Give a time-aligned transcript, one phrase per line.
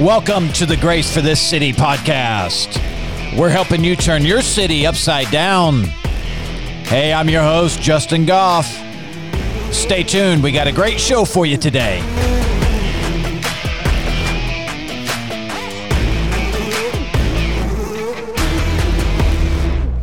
[0.00, 2.76] Welcome to the Grace for This City podcast.
[3.34, 5.84] We're helping you turn your city upside down.
[6.84, 8.66] Hey, I'm your host, Justin Goff.
[9.72, 12.00] Stay tuned, we got a great show for you today.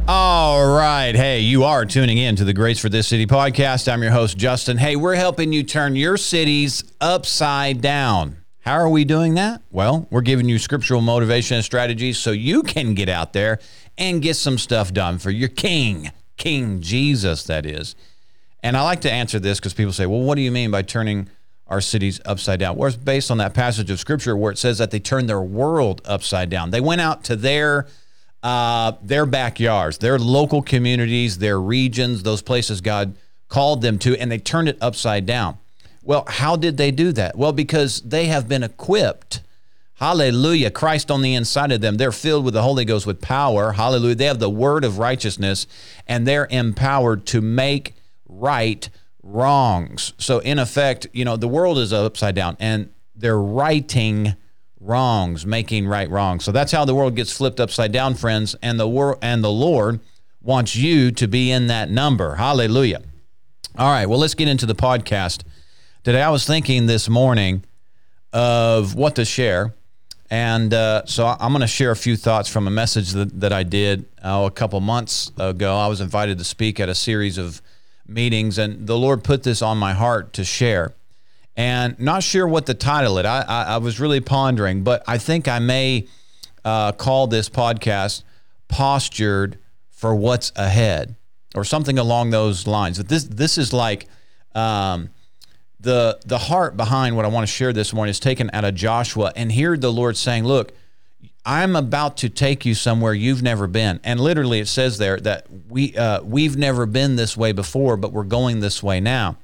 [0.08, 1.14] All right.
[1.14, 3.92] Hey, you are tuning in to the Grace for This City podcast.
[3.94, 4.78] I'm your host, Justin.
[4.78, 8.43] Hey, we're helping you turn your cities upside down.
[8.64, 9.62] How are we doing that?
[9.72, 13.60] Well, we're giving you scriptural motivation and strategies so you can get out there
[13.98, 17.94] and get some stuff done for your king, King Jesus, that is.
[18.62, 20.82] And I like to answer this because people say, well, what do you mean by
[20.82, 21.28] turning
[21.68, 22.78] our cities upside down?
[22.78, 25.42] Well, it's based on that passage of scripture where it says that they turned their
[25.42, 26.72] world upside down.
[26.72, 27.88] They went out to their
[28.44, 33.16] uh, their backyards, their local communities, their regions, those places God
[33.50, 35.58] called them to, and they turned it upside down.
[36.04, 37.38] Well, how did they do that?
[37.38, 39.42] Well, because they have been equipped.
[39.96, 40.70] Hallelujah.
[40.70, 41.96] Christ on the inside of them.
[41.96, 43.74] They're filled with the Holy Ghost with power.
[43.74, 44.16] Hallelujah.
[44.16, 45.66] They have the word of righteousness
[46.08, 47.94] and they're empowered to make
[48.28, 48.90] right
[49.22, 50.14] wrongs.
[50.18, 54.36] So, in effect, you know, the world is upside down and they're righting
[54.84, 56.44] wrongs, making right wrongs.
[56.44, 58.56] So that's how the world gets flipped upside down, friends.
[58.62, 60.02] And the world and the Lord
[60.42, 62.36] wants you to be in that number.
[62.36, 63.02] Hallelujah.
[63.78, 65.44] All right, well, let's get into the podcast.
[66.04, 67.64] Today, I was thinking this morning
[68.34, 69.74] of what to share.
[70.30, 73.54] And uh, so I'm going to share a few thoughts from a message that, that
[73.54, 75.78] I did uh, a couple months ago.
[75.78, 77.62] I was invited to speak at a series of
[78.06, 80.94] meetings, and the Lord put this on my heart to share.
[81.56, 83.26] And not sure what the title it.
[83.26, 86.08] I, I, I was really pondering, but I think I may
[86.66, 88.24] uh, call this podcast
[88.68, 89.58] "Postured
[89.90, 91.16] for What's Ahead"
[91.56, 92.98] or something along those lines.
[92.98, 94.08] But this this is like
[94.54, 95.10] um,
[95.84, 98.74] the the heart behind what I want to share this morning is taken out of
[98.74, 100.72] Joshua, and here the Lord saying, "Look,
[101.46, 105.46] I'm about to take you somewhere you've never been." And literally, it says there that
[105.68, 109.38] we uh, we've never been this way before, but we're going this way now.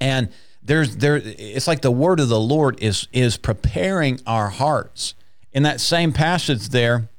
[0.00, 0.30] And
[0.62, 5.14] there's there, it's like the word of the Lord is is preparing our hearts.
[5.52, 7.10] In that same passage there,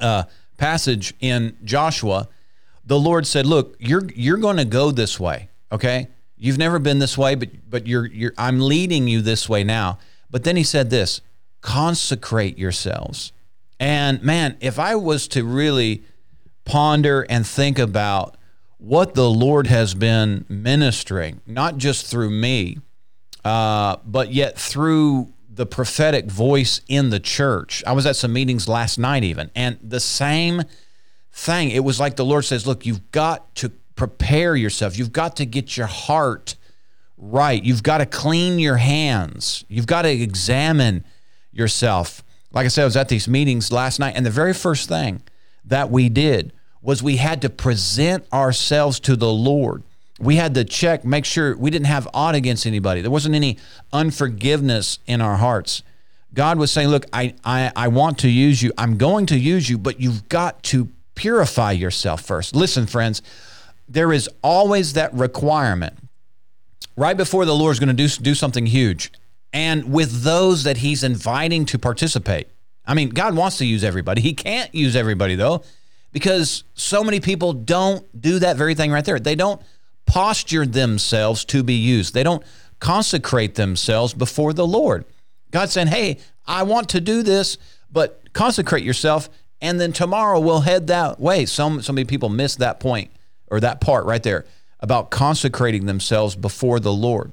[0.00, 0.24] uh,
[0.56, 2.28] passage in Joshua,
[2.84, 6.08] the Lord said, "Look, you're you're going to go this way, okay."
[6.38, 9.98] You've never been this way, but but you're you're I'm leading you this way now.
[10.30, 11.20] But then he said this,
[11.60, 13.32] consecrate yourselves.
[13.80, 16.04] And man, if I was to really
[16.64, 18.36] ponder and think about
[18.78, 22.78] what the Lord has been ministering, not just through me,
[23.44, 27.82] uh, but yet through the prophetic voice in the church.
[27.86, 30.62] I was at some meetings last night, even, and the same
[31.32, 31.70] thing.
[31.70, 34.96] It was like the Lord says, Look, you've got to prepare yourself.
[34.96, 36.54] You've got to get your heart
[37.18, 37.62] right.
[37.62, 39.64] You've got to clean your hands.
[39.68, 41.04] You've got to examine
[41.52, 42.22] yourself.
[42.52, 45.20] Like I said, I was at these meetings last night, and the very first thing
[45.64, 49.82] that we did was we had to present ourselves to the Lord.
[50.20, 53.02] We had to check, make sure we didn't have aught against anybody.
[53.02, 53.58] There wasn't any
[53.92, 55.82] unforgiveness in our hearts.
[56.34, 58.72] God was saying, Look, I, I, I want to use you.
[58.78, 62.54] I'm going to use you, but you've got to purify yourself first.
[62.54, 63.22] Listen, friends,
[63.88, 65.94] there is always that requirement
[66.96, 69.12] right before the Lord is going to do, do something huge.
[69.52, 72.48] And with those that he's inviting to participate.
[72.84, 74.20] I mean, God wants to use everybody.
[74.20, 75.62] He can't use everybody, though,
[76.12, 79.18] because so many people don't do that very thing right there.
[79.20, 79.62] They don't
[80.06, 82.42] posture themselves to be used, they don't
[82.80, 85.04] consecrate themselves before the Lord.
[85.50, 87.58] God's saying, hey, I want to do this,
[87.90, 89.28] but consecrate yourself,
[89.60, 91.44] and then tomorrow we'll head that way.
[91.44, 93.10] Some, so many people miss that point
[93.50, 94.44] or that part right there
[94.80, 97.32] about consecrating themselves before the Lord.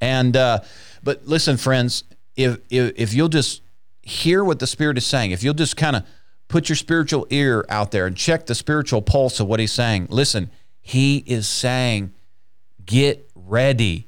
[0.00, 0.60] And uh,
[1.02, 2.04] but listen, friends,
[2.36, 3.62] if, if if you'll just
[4.02, 6.04] hear what the Spirit is saying, if you'll just kind of
[6.48, 10.06] put your spiritual ear out there and check the spiritual pulse of what He's saying,
[10.10, 10.50] listen,
[10.80, 12.12] He is saying,
[12.84, 14.06] get ready,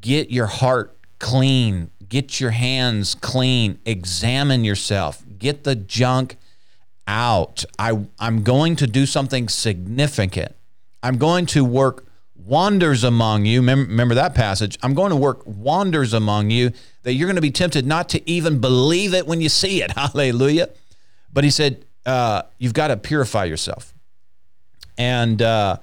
[0.00, 6.36] get your heart clean, get your hands clean, examine yourself, get the junk
[7.06, 7.64] out.
[7.78, 10.55] I I'm going to do something significant.
[11.06, 12.04] I'm going to work
[12.34, 13.62] wonders among you.
[13.62, 14.76] Remember, that passage?
[14.82, 16.72] I'm going to work wonders among you
[17.04, 19.92] that you're going to be tempted not to even believe it when you see it.
[19.96, 20.68] Hallelujah.
[21.32, 23.94] But he said, uh, you've got to purify yourself.
[24.98, 25.76] And uh,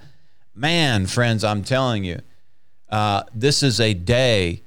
[0.54, 2.20] man, friends, I'm telling you,
[2.90, 4.62] uh, this is a day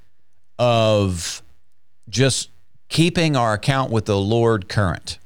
[0.58, 1.42] of
[2.08, 2.48] just
[2.88, 5.18] keeping our account with the Lord current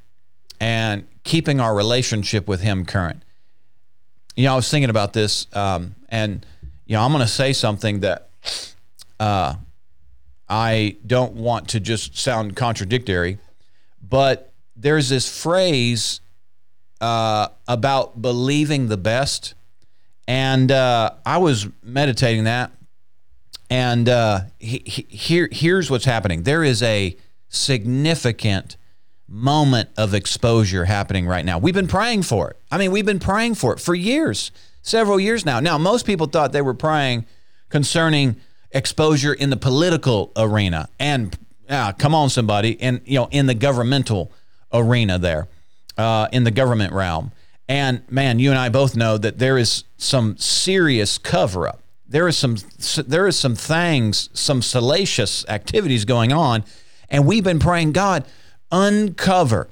[0.58, 3.22] and keeping our relationship with Him current
[4.40, 6.46] you know, I was thinking about this, um, and
[6.86, 8.30] you know, I'm going to say something that
[9.18, 9.54] uh,
[10.48, 13.36] I don't want to just sound contradictory,
[14.00, 16.22] but there's this phrase
[17.02, 19.54] uh, about believing the best.
[20.26, 22.72] And uh, I was meditating that.
[23.68, 27.16] And uh, he, he, here, here's what's happening there is a
[27.50, 28.76] significant
[29.30, 31.58] moment of exposure happening right now.
[31.58, 32.56] We've been praying for it.
[32.70, 34.50] I mean, we've been praying for it for years,
[34.82, 35.60] several years now.
[35.60, 37.24] Now, most people thought they were praying
[37.68, 38.36] concerning
[38.72, 41.36] exposure in the political arena and
[41.68, 44.30] uh, come on somebody and you know in the governmental
[44.72, 45.48] arena there
[45.96, 47.32] uh, in the government realm
[47.68, 52.28] and man you and i both know that there is some serious cover up there
[52.28, 52.56] is some
[53.06, 56.64] there is some things some salacious activities going on
[57.08, 58.24] and we've been praying god
[58.70, 59.68] uncover.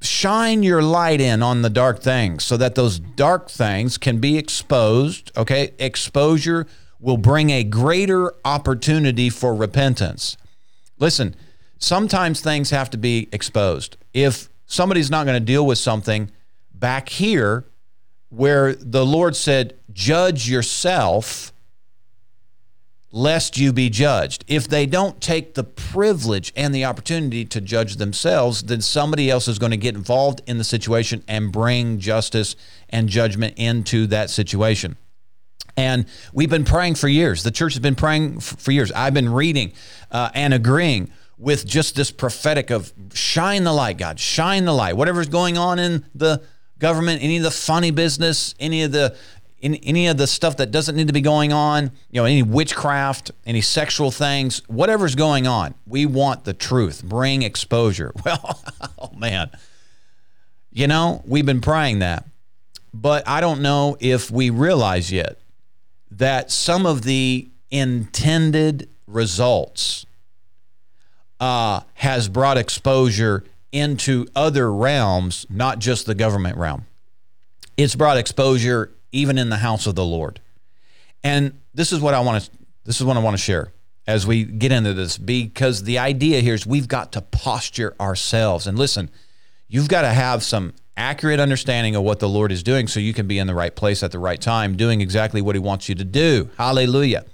[0.00, 4.36] Shine your light in on the dark things so that those dark things can be
[4.38, 5.72] exposed okay?
[5.78, 6.66] Exposure
[7.00, 10.36] will bring a greater opportunity for repentance.
[10.98, 11.34] Listen
[11.78, 13.96] sometimes things have to be exposed.
[14.12, 16.30] If somebody's not going to deal with something
[16.74, 17.64] back here
[18.28, 21.52] where the lord said judge yourself
[23.16, 24.44] lest you be judged.
[24.46, 29.48] If they don't take the privilege and the opportunity to judge themselves, then somebody else
[29.48, 32.56] is going to get involved in the situation and bring justice
[32.90, 34.98] and judgment into that situation.
[35.78, 36.04] And
[36.34, 37.42] we've been praying for years.
[37.42, 38.92] The church has been praying for years.
[38.92, 39.72] I've been reading
[40.10, 44.94] uh, and agreeing with just this prophetic of shine the light, God, shine the light.
[44.94, 46.42] Whatever's going on in the
[46.78, 49.16] government, any of the funny business, any of the
[49.66, 52.42] any, any of the stuff that doesn't need to be going on, you know, any
[52.42, 57.04] witchcraft, any sexual things, whatever's going on, we want the truth.
[57.04, 58.12] Bring exposure.
[58.24, 58.60] Well,
[58.98, 59.50] oh man.
[60.72, 62.26] You know, we've been praying that.
[62.92, 65.38] But I don't know if we realize yet
[66.10, 70.06] that some of the intended results
[71.38, 76.86] uh, has brought exposure into other realms, not just the government realm.
[77.76, 80.40] It's brought exposure even in the house of the Lord.
[81.24, 82.50] And this is what I want to
[82.84, 83.72] this is what I want to share
[84.06, 88.68] as we get into this because the idea here is we've got to posture ourselves.
[88.68, 89.10] And listen,
[89.66, 93.12] you've got to have some accurate understanding of what the Lord is doing so you
[93.12, 95.88] can be in the right place at the right time doing exactly what he wants
[95.88, 96.48] you to do.
[96.56, 97.24] Hallelujah.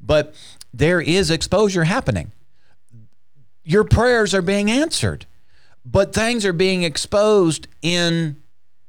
[0.00, 0.34] But
[0.72, 2.32] there is exposure happening.
[3.62, 5.26] Your prayers are being answered,
[5.84, 8.42] but things are being exposed in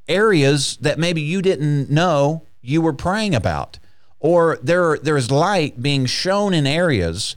[0.09, 3.79] areas that maybe you didn't know you were praying about.
[4.19, 7.35] Or there, there's light being shown in areas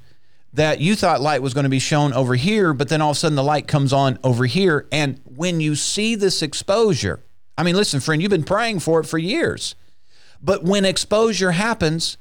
[0.53, 3.17] that you thought light was going to be shown over here, but then all of
[3.17, 4.87] a sudden the light comes on over here.
[4.91, 7.21] And when you see this exposure,
[7.57, 9.75] I mean, listen, friend, you've been praying for it for years.
[10.43, 12.19] But when exposure happens,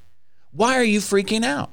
[0.52, 1.72] why are you freaking out?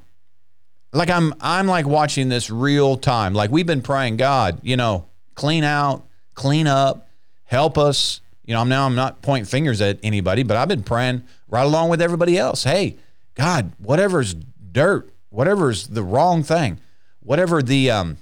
[0.91, 3.33] Like I'm I'm like watching this real time.
[3.35, 5.05] Like we've been praying, God, you know,
[5.35, 6.03] clean out,
[6.33, 7.07] clean up,
[7.43, 10.81] help us, you know, I'm now I'm not pointing fingers at anybody, but I've been
[10.81, 12.63] praying right along with everybody else.
[12.63, 12.97] Hey,
[13.35, 16.79] God, whatever's dirt, whatever's the wrong thing,
[17.19, 18.17] whatever the um,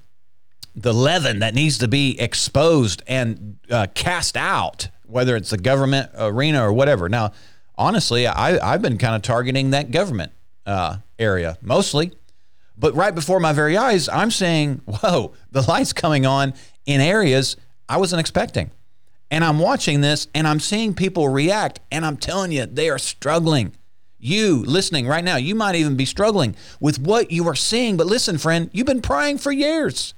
[0.75, 6.11] the leaven that needs to be exposed and uh, cast out, whether it's the government
[6.17, 7.07] arena or whatever.
[7.07, 7.31] Now,
[7.77, 10.33] honestly, I, I've been kind of targeting that government
[10.65, 12.11] uh, area mostly.
[12.77, 16.53] But right before my very eyes, I'm saying, whoa, the light's coming on
[16.85, 17.55] in areas
[17.87, 18.71] I wasn't expecting.
[19.29, 22.97] And I'm watching this and I'm seeing people react, and I'm telling you, they are
[22.97, 23.73] struggling.
[24.19, 27.97] You listening right now, you might even be struggling with what you are seeing.
[27.97, 30.13] But listen, friend, you've been praying for years.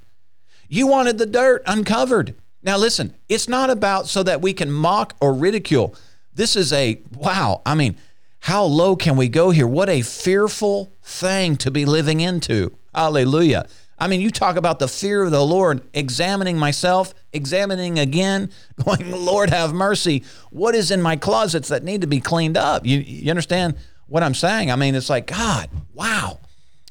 [0.69, 2.35] You wanted the dirt uncovered.
[2.61, 5.95] Now, listen, it's not about so that we can mock or ridicule.
[6.33, 7.61] This is a wow.
[7.65, 7.97] I mean,
[8.41, 9.67] how low can we go here?
[9.67, 12.71] What a fearful thing to be living into.
[12.93, 13.65] Hallelujah.
[13.99, 18.51] I mean, you talk about the fear of the Lord, examining myself, examining again,
[18.85, 20.23] going, Lord, have mercy.
[20.51, 22.85] What is in my closets that need to be cleaned up?
[22.85, 23.75] You, you understand
[24.07, 24.71] what I'm saying?
[24.71, 26.39] I mean, it's like, God, wow.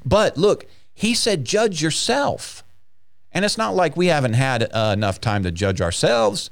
[0.05, 2.63] But look, he said, judge yourself.
[3.33, 6.51] And it's not like we haven't had uh, enough time to judge ourselves.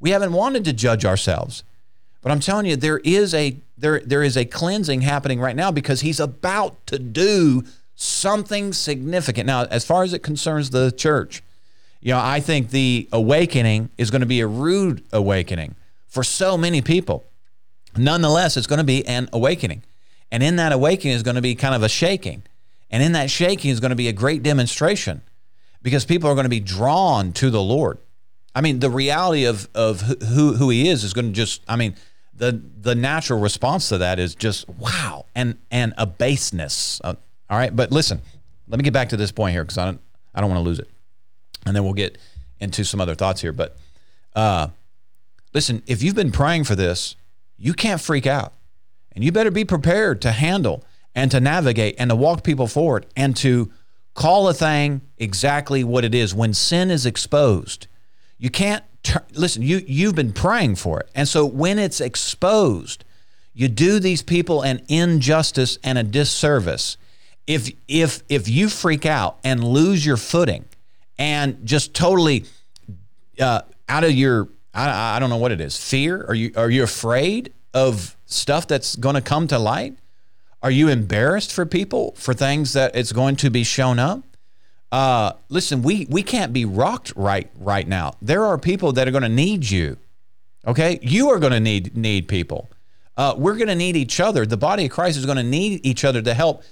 [0.00, 1.64] We haven't wanted to judge ourselves.
[2.20, 5.70] But I'm telling you, there is a there there is a cleansing happening right now
[5.70, 7.64] because he's about to do
[8.00, 9.46] something significant.
[9.46, 11.42] Now, as far as it concerns the church,
[12.00, 15.74] you know, I think the awakening is going to be a rude awakening
[16.06, 17.24] for so many people.
[17.96, 19.82] Nonetheless, it's going to be an awakening.
[20.30, 22.44] And in that awakening is going to be kind of a shaking.
[22.88, 25.22] And in that shaking is going to be a great demonstration
[25.82, 27.98] because people are going to be drawn to the Lord.
[28.54, 31.74] I mean, the reality of, of who, who he is is going to just, I
[31.74, 31.96] mean,
[32.32, 37.14] the, the natural response to that is just wow and, and a baseness, uh,
[37.50, 38.20] all right, but listen,
[38.68, 40.00] let me get back to this point here because I don't
[40.34, 40.90] I don't want to lose it,
[41.66, 42.18] and then we'll get
[42.60, 43.52] into some other thoughts here.
[43.52, 43.76] But
[44.34, 44.68] uh,
[45.54, 47.16] listen, if you've been praying for this,
[47.56, 48.52] you can't freak out.
[49.12, 53.06] And you better be prepared to handle and to navigate and to walk people forward
[53.16, 53.72] and to
[54.14, 56.34] call a thing exactly what it is.
[56.34, 57.88] When sin is exposed,
[58.38, 58.84] you can't
[59.32, 61.08] listen, you you've been praying for it.
[61.14, 63.04] And so when it's exposed,
[63.52, 66.96] you do these people an injustice and a disservice.
[67.48, 70.66] If if if you freak out and lose your footing
[71.18, 72.44] and just totally
[73.40, 76.70] uh, out of your I, I don't know what it is fear are you are
[76.70, 79.98] you afraid of stuff that's going to come to light?
[80.62, 84.22] Are you embarrassed for people for things that it's going to be shown up?
[84.92, 88.12] Uh, listen we we can't be rocked right right now.
[88.22, 89.96] There are people that are going to need you
[90.68, 90.98] okay?
[91.02, 92.68] You are going to need need people.
[93.16, 94.46] Uh, we're going to need each other.
[94.46, 96.62] The body of christ is going to need each other to help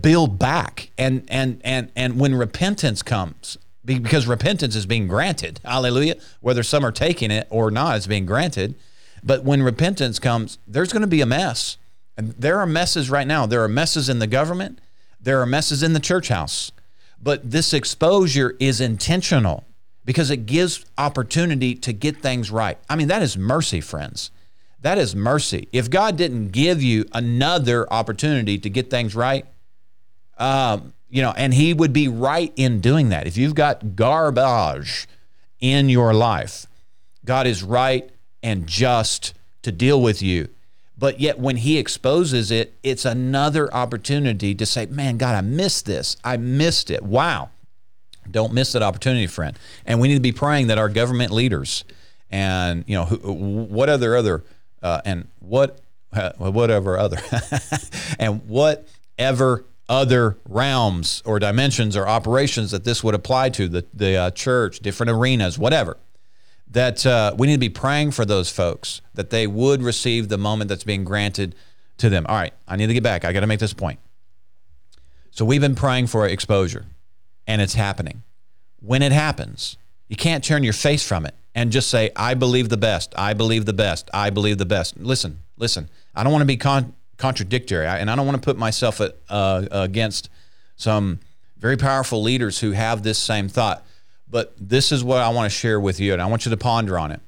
[0.00, 5.60] build back and and and and when repentance comes because repentance is being granted.
[5.64, 6.16] Hallelujah.
[6.40, 8.74] Whether some are taking it or not, it's being granted.
[9.22, 11.76] But when repentance comes, there's going to be a mess.
[12.16, 13.46] And there are messes right now.
[13.46, 14.80] There are messes in the government,
[15.20, 16.72] there are messes in the church house.
[17.22, 19.64] But this exposure is intentional
[20.06, 22.78] because it gives opportunity to get things right.
[22.88, 24.30] I mean, that is mercy, friends.
[24.82, 25.68] That is mercy.
[25.72, 29.46] If God didn't give you another opportunity to get things right,
[30.38, 33.26] um, you know, and he would be right in doing that.
[33.26, 35.06] If you've got garbage
[35.58, 36.66] in your life,
[37.24, 38.08] God is right
[38.42, 40.48] and just to deal with you.
[40.96, 45.86] But yet, when he exposes it, it's another opportunity to say, Man, God, I missed
[45.86, 46.16] this.
[46.22, 47.02] I missed it.
[47.02, 47.50] Wow.
[48.30, 49.58] Don't miss that opportunity, friend.
[49.86, 51.84] And we need to be praying that our government leaders
[52.30, 54.44] and, you know, what other, other,
[54.82, 55.80] uh, and what,
[56.12, 57.18] uh, whatever other,
[58.18, 64.16] and whatever other realms or dimensions or operations that this would apply to the, the
[64.16, 65.96] uh, church, different arenas, whatever.
[66.68, 70.38] That uh, we need to be praying for those folks that they would receive the
[70.38, 71.56] moment that's being granted
[71.98, 72.24] to them.
[72.28, 73.24] All right, I need to get back.
[73.24, 73.98] I got to make this point.
[75.32, 76.86] So we've been praying for exposure,
[77.48, 78.22] and it's happening.
[78.78, 79.76] When it happens,
[80.08, 83.12] you can't turn your face from it and just say, I believe the best.
[83.16, 84.08] I believe the best.
[84.14, 84.96] I believe the best.
[84.98, 85.88] Listen, listen.
[86.14, 87.86] I don't want to be con- contradictory.
[87.86, 90.30] I, and I don't want to put myself uh, against
[90.76, 91.20] some
[91.58, 93.84] very powerful leaders who have this same thought.
[94.28, 96.56] But this is what I want to share with you, and I want you to
[96.56, 97.20] ponder on it.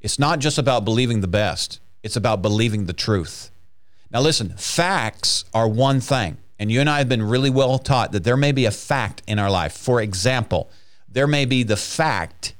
[0.00, 3.50] It's not just about believing the best, it's about believing the truth.
[4.10, 8.12] Now, listen, facts are one thing, and you and I have been really well taught
[8.12, 9.74] that there may be a fact in our life.
[9.74, 10.70] For example,
[11.08, 12.54] there may be the fact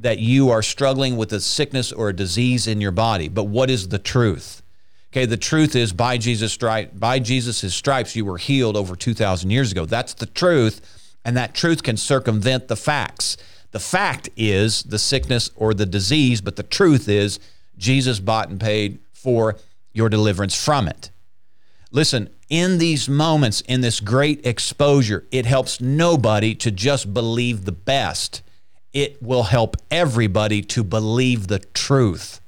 [0.00, 3.70] that you are struggling with a sickness or a disease in your body, but what
[3.70, 4.62] is the truth?
[5.12, 9.50] Okay, the truth is by Jesus stripe, by Jesus' stripes you were healed over 2000
[9.50, 9.84] years ago.
[9.84, 13.36] That's the truth, and that truth can circumvent the facts.
[13.72, 17.38] The fact is the sickness or the disease, but the truth is
[17.76, 19.56] Jesus bought and paid for
[19.92, 21.10] your deliverance from it.
[21.90, 27.72] Listen, in these moments, in this great exposure, it helps nobody to just believe the
[27.72, 28.42] best.
[28.92, 32.40] It will help everybody to believe the truth.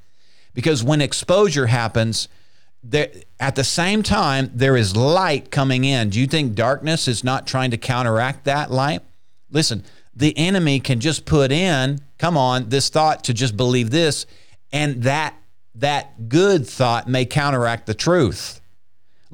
[0.54, 2.28] Because when exposure happens,
[2.82, 6.10] there, at the same time, there is light coming in.
[6.10, 9.02] Do you think darkness is not trying to counteract that light?
[9.50, 9.84] Listen,
[10.14, 14.26] the enemy can just put in, come on, this thought to just believe this,
[14.72, 15.34] and that
[15.74, 18.60] that good thought may counteract the truth.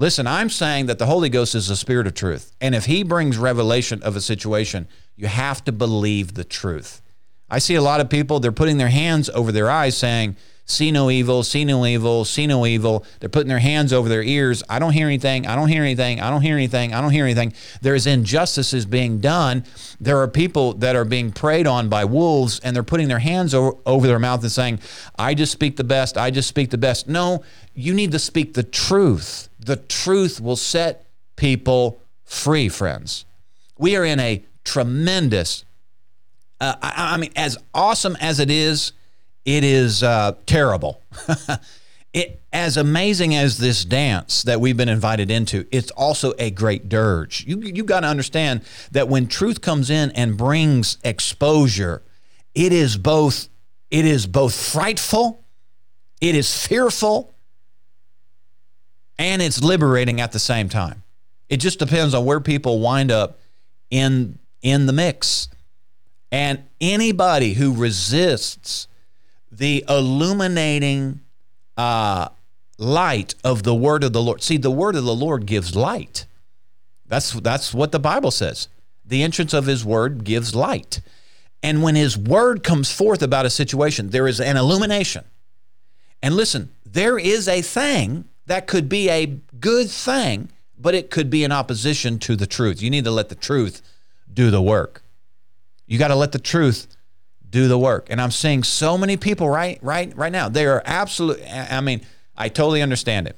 [0.01, 2.55] Listen, I'm saying that the Holy Ghost is the spirit of truth.
[2.61, 4.87] And if he brings revelation of a situation,
[5.17, 7.03] you have to believe the truth.
[7.51, 10.37] I see a lot of people, they're putting their hands over their eyes saying,
[10.67, 13.05] see no evil, see no evil, see no evil.
[13.19, 14.63] They're putting their hands over their ears.
[14.69, 15.49] I don't hear anything.
[15.49, 16.21] I don't hear anything.
[16.21, 16.95] I don't hear anything.
[16.95, 17.53] I don't hear anything.
[17.83, 19.65] There's injustices being done.
[20.01, 23.53] There are people that are being preyed on by wolves and they're putting their hands
[23.53, 24.79] over, over their mouth and saying,
[25.19, 26.17] I just speak the best.
[26.17, 27.09] I just speak the best.
[27.09, 27.43] No,
[27.75, 29.48] you need to speak the truth.
[29.59, 33.25] The truth will set people free, friends.
[33.79, 35.65] We are in a tremendous,
[36.61, 38.93] uh, I, I mean, as awesome as it is,
[39.45, 41.03] it is uh, terrible.
[42.13, 46.89] it, as amazing as this dance that we've been invited into, it's also a great
[46.89, 47.45] dirge.
[47.47, 52.03] You you got to understand that when truth comes in and brings exposure,
[52.55, 53.49] it is both
[53.91, 55.45] it is both frightful,
[56.21, 57.33] it is fearful,
[59.19, 61.03] and it's liberating at the same time.
[61.49, 63.39] It just depends on where people wind up
[63.91, 65.49] in in the mix.
[66.31, 68.87] And anybody who resists
[69.51, 71.21] the illuminating
[71.77, 72.29] uh,
[72.77, 74.43] light of the word of the Lord.
[74.43, 76.27] See, the word of the Lord gives light.
[77.07, 78.69] That's that's what the Bible says.
[79.05, 81.01] The entrance of His word gives light,
[81.63, 85.25] And when his word comes forth about a situation, there is an illumination.
[86.23, 89.27] And listen, there is a thing that could be a
[89.61, 92.83] good thing, but it could be in opposition to the truth.
[92.83, 93.83] You need to let the truth
[94.33, 95.03] do the work.
[95.87, 96.87] You got to let the truth
[97.49, 98.09] do the work.
[98.11, 100.49] And I'm seeing so many people right right right now.
[100.49, 102.03] They are absolute I mean,
[102.37, 103.37] I totally understand it.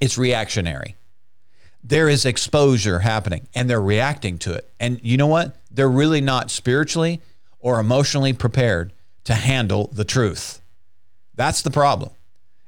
[0.00, 0.96] It's reactionary.
[1.82, 4.70] There is exposure happening and they're reacting to it.
[4.78, 5.56] And you know what?
[5.70, 7.22] They're really not spiritually
[7.60, 8.92] or emotionally prepared
[9.24, 10.60] to handle the truth.
[11.34, 12.10] That's the problem.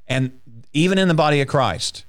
[0.06, 0.40] And
[0.72, 2.04] even in the body of Christ,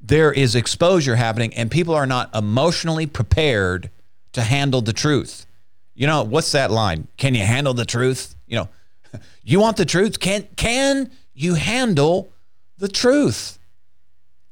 [0.00, 3.90] there is exposure happening and people are not emotionally prepared
[4.32, 5.46] to handle the truth.
[5.94, 7.08] You know, what's that line?
[7.16, 8.34] Can you handle the truth?
[8.46, 8.68] You know,
[9.42, 10.20] you want the truth?
[10.20, 12.30] Can can you handle
[12.78, 13.58] the truth?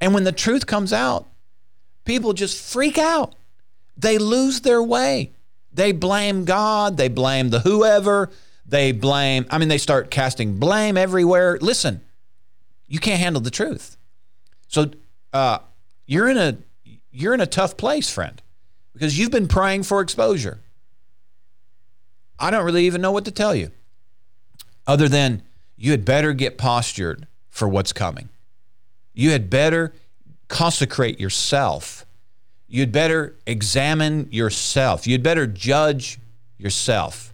[0.01, 1.27] And when the truth comes out,
[2.05, 3.35] people just freak out.
[3.97, 5.33] They lose their way.
[5.73, 8.31] They blame God, they blame the whoever,
[8.65, 11.59] they blame, I mean, they start casting blame everywhere.
[11.61, 12.01] Listen,
[12.89, 13.97] you can't handle the truth.
[14.69, 14.91] So
[15.33, 15.59] uh,
[16.07, 16.57] you're in a
[17.11, 18.43] you're in a tough place, friend,
[18.93, 20.61] because you've been praying for exposure.
[22.39, 23.71] I don't really even know what to tell you,
[24.87, 25.43] other than
[25.77, 28.29] you had better get postured for what's coming.
[29.15, 29.95] You had better
[30.49, 32.05] consecrate yourself.
[32.69, 35.07] You'd better examine yourself.
[35.07, 36.19] You'd better judge
[36.59, 37.33] yourself.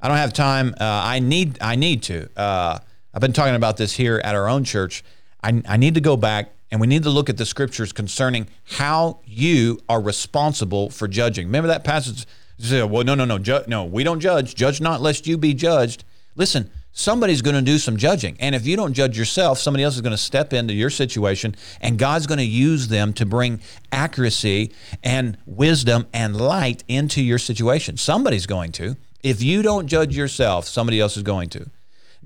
[0.00, 0.74] I don't have time.
[0.80, 1.58] Uh, I need.
[1.60, 2.28] I need to.
[2.36, 2.78] Uh,
[3.16, 5.02] I've been talking about this here at our own church.
[5.42, 8.46] I, I need to go back and we need to look at the scriptures concerning
[8.72, 11.46] how you are responsible for judging.
[11.46, 12.26] Remember that passage?
[12.58, 13.84] Say, well, no, no, no, ju- no.
[13.84, 14.54] We don't judge.
[14.54, 16.04] Judge not, lest you be judged.
[16.34, 19.94] Listen, somebody's going to do some judging, and if you don't judge yourself, somebody else
[19.94, 23.62] is going to step into your situation, and God's going to use them to bring
[23.92, 27.96] accuracy and wisdom and light into your situation.
[27.96, 28.96] Somebody's going to.
[29.22, 31.70] If you don't judge yourself, somebody else is going to.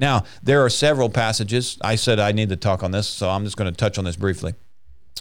[0.01, 1.77] Now, there are several passages.
[1.83, 4.05] I said I need to talk on this, so I'm just going to touch on
[4.05, 4.55] this briefly.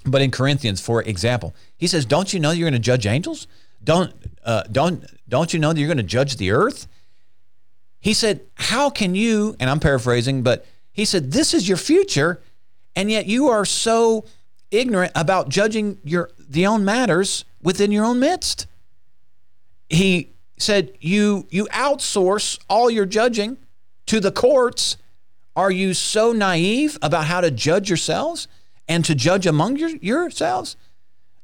[0.06, 3.46] But in Corinthians, for example, he says, "Don't you know you're going to judge angels?
[3.84, 4.14] Don't
[4.46, 6.88] uh, don't don't you know that you're going to judge the earth?"
[8.00, 12.42] He said, "How can you?" And I'm paraphrasing, but he said, "This is your future,
[12.96, 14.24] and yet you are so
[14.72, 18.66] ignorant about judging your the own matters within your own midst."
[19.90, 23.58] He said, "You you outsource all your judging."
[24.10, 24.98] To the courts.
[25.56, 28.48] Are you so naive about how to judge yourselves
[28.88, 30.76] and to judge among your, yourselves?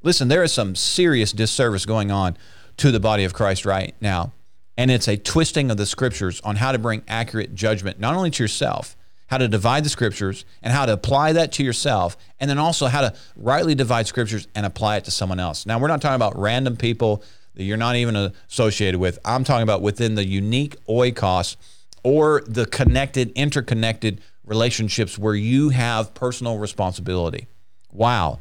[0.02, 2.36] Listen, there is some serious disservice going on
[2.78, 4.34] to the body of Christ right now.
[4.78, 8.32] And it's a twisting of the scriptures on how to bring accurate judgment, not only
[8.32, 8.98] to yourself,
[9.28, 12.88] how to divide the scriptures and how to apply that to yourself, and then also
[12.88, 15.68] how to rightly divide scriptures and apply it to someone else.
[15.68, 17.24] Now, we're not talking about random people
[17.54, 18.16] that you're not even
[18.50, 19.20] associated with.
[19.24, 21.58] I'm talking about within the unique oikos
[22.06, 27.48] or the connected, interconnected relationships where you have personal responsibility.
[27.92, 28.38] Wow.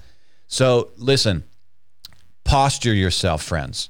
[0.46, 1.44] So listen,
[2.44, 3.88] posture yourself, friends.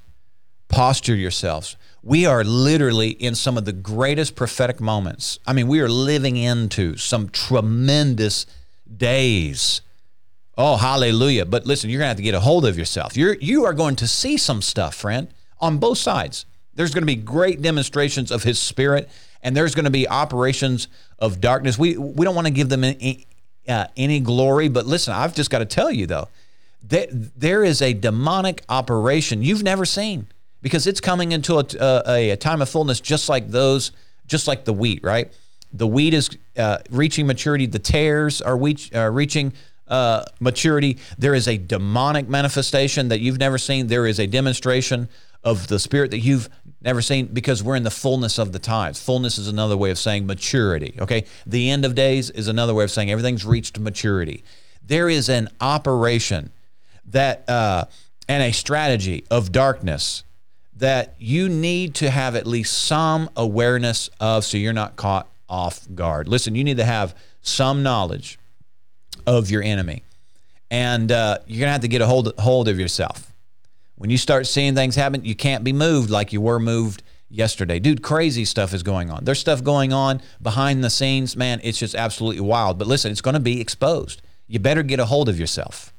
[0.68, 1.76] Posture yourselves.
[2.04, 5.40] We are literally in some of the greatest prophetic moments.
[5.44, 8.46] I mean, we are living into some tremendous
[8.96, 9.80] days.
[10.56, 11.46] Oh, hallelujah.
[11.46, 13.16] But listen, you're going to have to get a hold of yourself.
[13.16, 16.46] You're you are going to see some stuff, friend, on both sides.
[16.74, 19.10] There's going to be great demonstrations of his spirit
[19.44, 20.88] and there's going to be operations
[21.20, 21.78] of darkness.
[21.78, 23.26] We we don't want to give them any,
[23.68, 26.28] uh, any glory, but listen, I've just got to tell you though,
[26.88, 30.26] that there is a demonic operation you've never seen
[30.62, 31.66] because it's coming into a,
[32.08, 33.92] a, a time of fullness, just like those,
[34.26, 35.30] just like the wheat, right?
[35.72, 37.66] The wheat is uh, reaching maturity.
[37.66, 39.52] The tares are uh, reaching
[39.88, 40.98] uh, maturity.
[41.18, 43.88] There is a demonic manifestation that you've never seen.
[43.88, 45.08] There is a demonstration
[45.42, 46.48] of the spirit that you've
[46.84, 49.00] never seen because we're in the fullness of the times.
[49.00, 50.94] Fullness is another way of saying maturity.
[51.00, 51.24] Okay.
[51.46, 54.44] The end of days is another way of saying everything's reached maturity.
[54.86, 56.52] There is an operation
[57.06, 57.86] that, uh,
[58.28, 60.24] and a strategy of darkness
[60.76, 65.86] that you need to have at least some awareness of so you're not caught off
[65.94, 66.28] guard.
[66.28, 68.38] Listen, you need to have some knowledge
[69.26, 70.02] of your enemy.
[70.70, 73.32] And uh, you're to have to get a hold, hold of yourself.
[73.96, 77.78] When you start seeing things happen, you can't be moved like you were moved yesterday.
[77.78, 79.24] Dude, crazy stuff is going on.
[79.24, 81.36] There's stuff going on behind the scenes.
[81.36, 82.78] Man, it's just absolutely wild.
[82.78, 84.22] But listen, it's going to be exposed.
[84.46, 85.92] You better get a hold of yourself.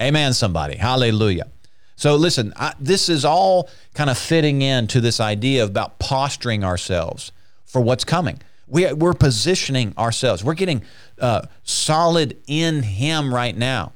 [0.00, 0.76] Amen, somebody.
[0.76, 1.48] Hallelujah.
[1.96, 7.32] So listen, I, this is all kind of fitting into this idea about posturing ourselves
[7.66, 8.40] for what's coming.
[8.66, 10.42] We, we're positioning ourselves.
[10.42, 10.82] We're getting
[11.18, 13.92] uh, solid in Him right now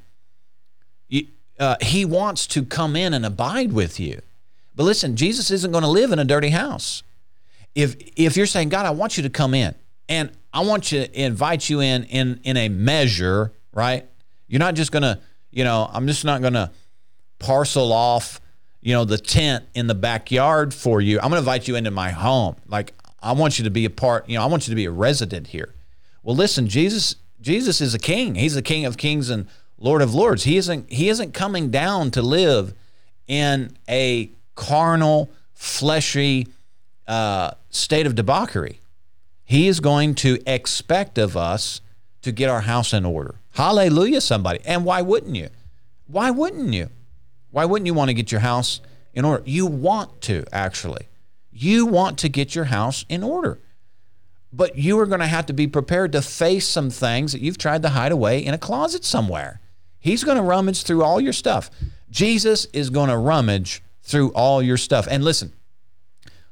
[1.59, 4.21] uh, he wants to come in and abide with you.
[4.75, 7.03] But listen, Jesus isn't going to live in a dirty house.
[7.75, 9.75] if if you're saying, God, I want you to come in
[10.09, 14.05] and I want you to invite you in in in a measure, right?
[14.47, 15.19] You're not just gonna,
[15.51, 16.71] you know, I'm just not gonna
[17.39, 18.39] parcel off,
[18.81, 21.17] you know, the tent in the backyard for you.
[21.19, 22.55] I'm gonna invite you into my home.
[22.67, 24.85] Like I want you to be a part, you know, I want you to be
[24.85, 25.73] a resident here.
[26.23, 28.35] Well, listen, Jesus Jesus is a king.
[28.35, 30.43] He's the king of kings and Lord of lords.
[30.43, 32.73] He isn't he isn't coming down to live
[33.27, 36.47] in a carnal, fleshy
[37.07, 38.79] uh, state of debauchery.
[39.43, 41.81] He is going to expect of us
[42.21, 43.35] to get our house in order.
[43.51, 44.59] Hallelujah, somebody.
[44.65, 45.49] And why wouldn't you?
[46.07, 46.89] Why wouldn't you?
[47.51, 48.81] Why wouldn't you want to get your house
[49.13, 49.43] in order?
[49.45, 51.07] You want to, actually.
[51.51, 53.59] You want to get your house in order.
[54.51, 57.57] But you are going to have to be prepared to face some things that you've
[57.57, 59.61] tried to hide away in a closet somewhere.
[60.05, 61.71] He's going to rummage through all your stuff.
[62.11, 65.07] Jesus is going to rummage through all your stuff.
[65.09, 65.51] And listen,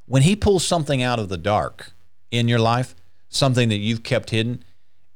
[0.08, 1.92] when he pulls something out of the dark
[2.32, 2.96] in your life,
[3.30, 4.63] something that you've kept hidden,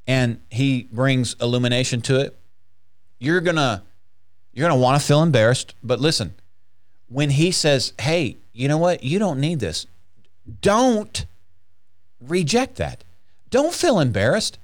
[0.06, 2.38] and he brings illumination to it,
[3.18, 3.82] you're going to
[4.54, 6.36] you're going to want to feel embarrassed, but listen,
[7.10, 9.04] when he says, "Hey, you know what?
[9.04, 9.88] You don't need this."
[10.62, 11.26] Don't
[12.22, 13.04] reject that.
[13.50, 14.60] Don't feel embarrassed.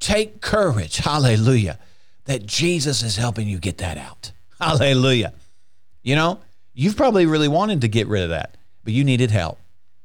[0.00, 0.96] Take courage.
[0.96, 1.78] Hallelujah.
[2.26, 4.32] That Jesus is helping you get that out.
[4.60, 5.32] Hallelujah.
[6.02, 6.40] You know,
[6.74, 9.58] you've probably really wanted to get rid of that, but you needed help.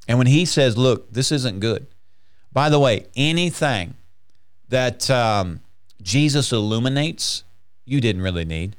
[0.08, 1.88] And when he says, look, this isn't good.
[2.52, 3.96] By the way, anything
[4.70, 5.62] that um,
[6.02, 7.44] Jesus illuminates,
[7.86, 8.76] you didn't really need.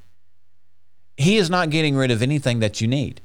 [1.17, 3.21] He is not getting rid of anything that you need.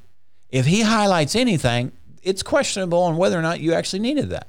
[0.50, 4.48] If he highlights anything, it's questionable on whether or not you actually needed that.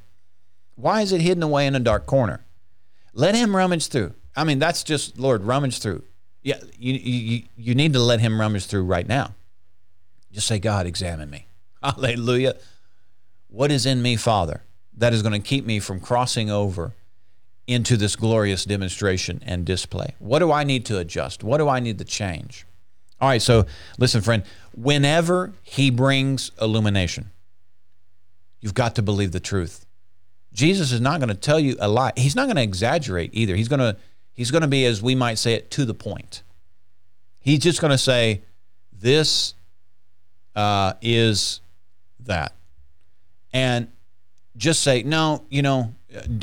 [0.74, 2.44] Why is it hidden away in a dark corner?
[3.12, 4.14] Let him rummage through.
[4.38, 6.05] I mean, that's just, Lord, rummage through.
[6.42, 9.35] Yeah, you, you, you need to let him rummage through right now.
[10.31, 11.46] Just say, God, examine me.
[11.83, 12.55] Hallelujah.
[13.48, 14.62] What is in me, Father,
[14.96, 16.92] that is going to keep me from crossing over
[17.66, 20.14] into this glorious demonstration and display?
[20.20, 21.42] What do I need to adjust?
[21.42, 22.64] What do I need to change?
[23.20, 23.66] All right, so
[23.98, 27.31] listen, friend, whenever he brings illumination,
[28.61, 29.85] you've got to believe the truth.
[30.53, 32.12] Jesus is not going to tell you a lie.
[32.16, 33.57] He's not going to exaggerate either.
[33.57, 33.96] He's going to
[34.38, 36.44] he's going to be as we might say it to the point.
[37.40, 38.42] He's just going to say
[38.92, 39.55] this
[40.55, 41.61] uh, is
[42.20, 42.53] that.
[43.53, 43.88] And
[44.57, 45.92] just say, no, you know,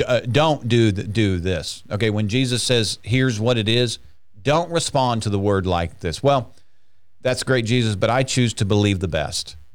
[0.05, 1.83] uh, don't do the, do this.
[1.89, 3.99] Okay, when Jesus says, "Here's what it is,"
[4.43, 6.21] don't respond to the word like this.
[6.21, 6.53] Well,
[7.21, 9.55] that's great, Jesus, but I choose to believe the best.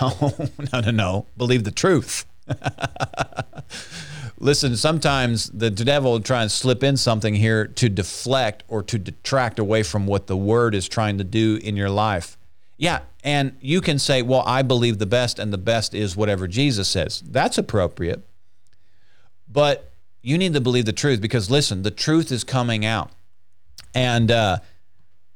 [0.00, 0.34] No,
[0.72, 1.26] no, no, no.
[1.36, 2.24] Believe the truth.
[4.38, 8.98] Listen, sometimes the devil will try and slip in something here to deflect or to
[8.98, 12.36] detract away from what the word is trying to do in your life.
[12.76, 16.46] Yeah, and you can say, well, I believe the best, and the best is whatever
[16.46, 17.22] Jesus says.
[17.26, 18.22] That's appropriate.
[19.50, 19.90] But
[20.22, 23.10] you need to believe the truth because, listen, the truth is coming out.
[23.94, 24.58] And, uh,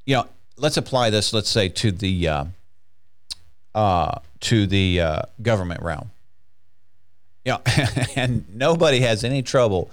[0.05, 0.27] you know,
[0.59, 2.45] let's apply this, let's say, to the, uh,
[3.75, 6.11] uh, to the uh, government realm.
[7.45, 7.63] You know,
[8.17, 9.91] and nobody has any trouble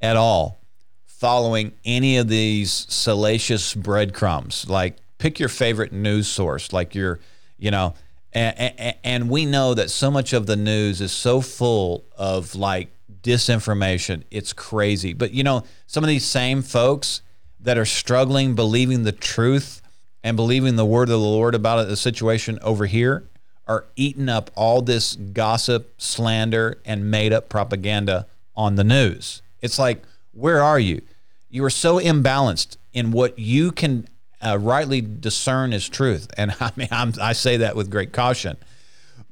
[0.00, 0.60] at all
[1.06, 4.68] following any of these salacious breadcrumbs.
[4.68, 7.20] Like, pick your favorite news source, like your,
[7.58, 7.94] you know,
[8.32, 12.88] and, and, we know that so much of the news is so full of like
[13.22, 14.22] disinformation.
[14.30, 15.14] It's crazy.
[15.14, 17.22] But you know, some of these same folks
[17.58, 19.82] that are struggling believing the truth
[20.22, 23.24] and believing the word of the Lord about the situation over here
[23.70, 29.42] are eating up all this gossip, slander, and made up propaganda on the news.
[29.60, 30.02] It's like,
[30.32, 31.02] where are you?
[31.50, 34.08] You are so imbalanced in what you can
[34.44, 36.28] uh, rightly discern as truth.
[36.36, 38.56] And I mean, I'm, i say that with great caution.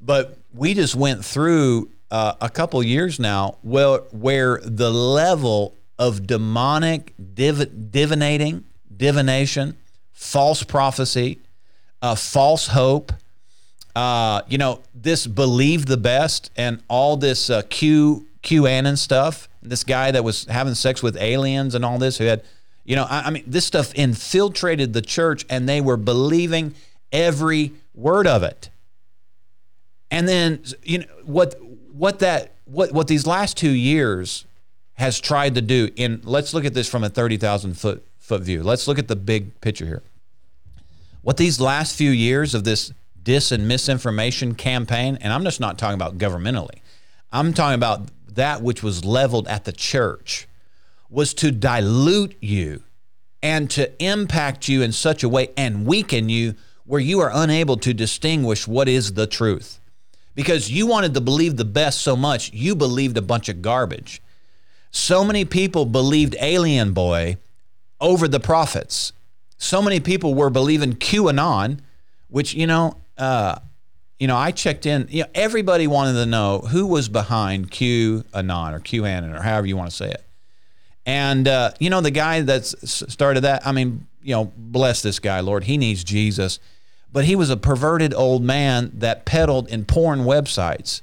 [0.01, 6.25] But we just went through uh, a couple years now where, where the level of
[6.25, 8.63] demonic div- divinating,
[8.95, 9.75] divination,
[10.13, 11.39] false prophecy,
[12.01, 13.11] uh, false hope,
[13.95, 19.49] uh, you know, this believe the best and all this uh, Q QAnon stuff.
[19.61, 22.43] This guy that was having sex with aliens and all this, who had
[22.89, 26.73] you know, I, I mean, this stuff infiltrated the church and they were believing
[27.11, 28.71] every word of it.
[30.09, 31.55] And then, you know, what
[31.93, 34.45] what that what what these last two years
[34.93, 38.63] has tried to do in let's look at this from a 30,000 foot foot view.
[38.63, 40.01] Let's look at the big picture here.
[41.21, 42.91] What these last few years of this
[43.29, 46.81] dis and misinformation campaign, and I'm just not talking about governmentally.
[47.31, 50.47] I'm talking about that which was leveled at the church
[51.11, 52.81] was to dilute you
[53.43, 57.77] and to impact you in such a way and weaken you where you are unable
[57.77, 59.79] to distinguish what is the truth.
[60.33, 64.21] because you wanted to believe the best so much, you believed a bunch of garbage.
[64.89, 67.37] So many people believed Alien Boy
[68.01, 69.13] over the prophets.
[69.57, 71.79] So many people were believing QAnon,
[72.29, 73.59] which, you know, uh,
[74.17, 75.07] you know, I checked in.
[75.09, 79.77] You know, everybody wanted to know who was behind QAnon or QAnon or however you
[79.77, 80.25] want to say it.
[81.05, 83.65] And uh, you know, the guy that started that.
[83.65, 85.63] I mean, you know, bless this guy, Lord.
[85.63, 86.59] He needs Jesus,
[87.11, 91.01] but he was a perverted old man that peddled in porn websites,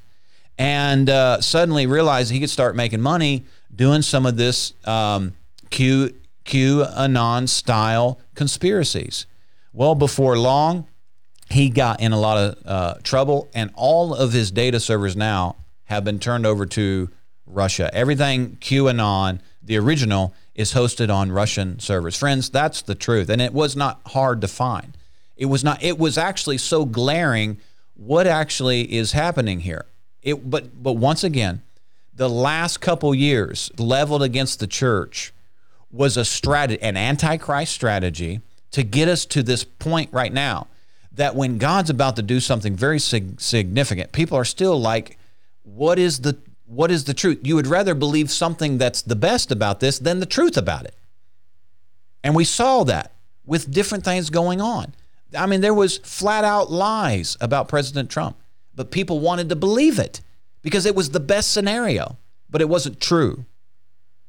[0.58, 5.34] and uh, suddenly realized he could start making money doing some of this um,
[5.70, 9.26] Q QAnon style conspiracies.
[9.72, 10.86] Well, before long,
[11.50, 15.56] he got in a lot of uh, trouble, and all of his data servers now
[15.84, 17.08] have been turned over to
[17.46, 17.88] Russia.
[17.92, 22.16] Everything QAnon, the original, is hosted on Russian servers.
[22.16, 24.96] Friends, that's the truth, and it was not hard to find.
[25.36, 25.82] It was not.
[25.82, 27.58] It was actually so glaring.
[27.94, 29.86] What actually is happening here?
[30.22, 31.62] It, but but once again,
[32.12, 35.32] the last couple years leveled against the church
[35.92, 38.40] was a strategy, an antichrist strategy
[38.72, 40.66] to get us to this point right now
[41.16, 45.18] that when God's about to do something very sig- significant, people are still like,
[45.62, 47.38] what is the what is the truth?
[47.42, 50.96] You would rather believe something that's the best about this than the truth about it.
[52.24, 53.12] And we saw that
[53.44, 54.92] with different things going on.
[55.36, 58.36] I mean, there was flat out lies about President Trump,
[58.74, 60.20] but people wanted to believe it
[60.60, 62.18] because it was the best scenario,
[62.50, 63.44] but it wasn't true.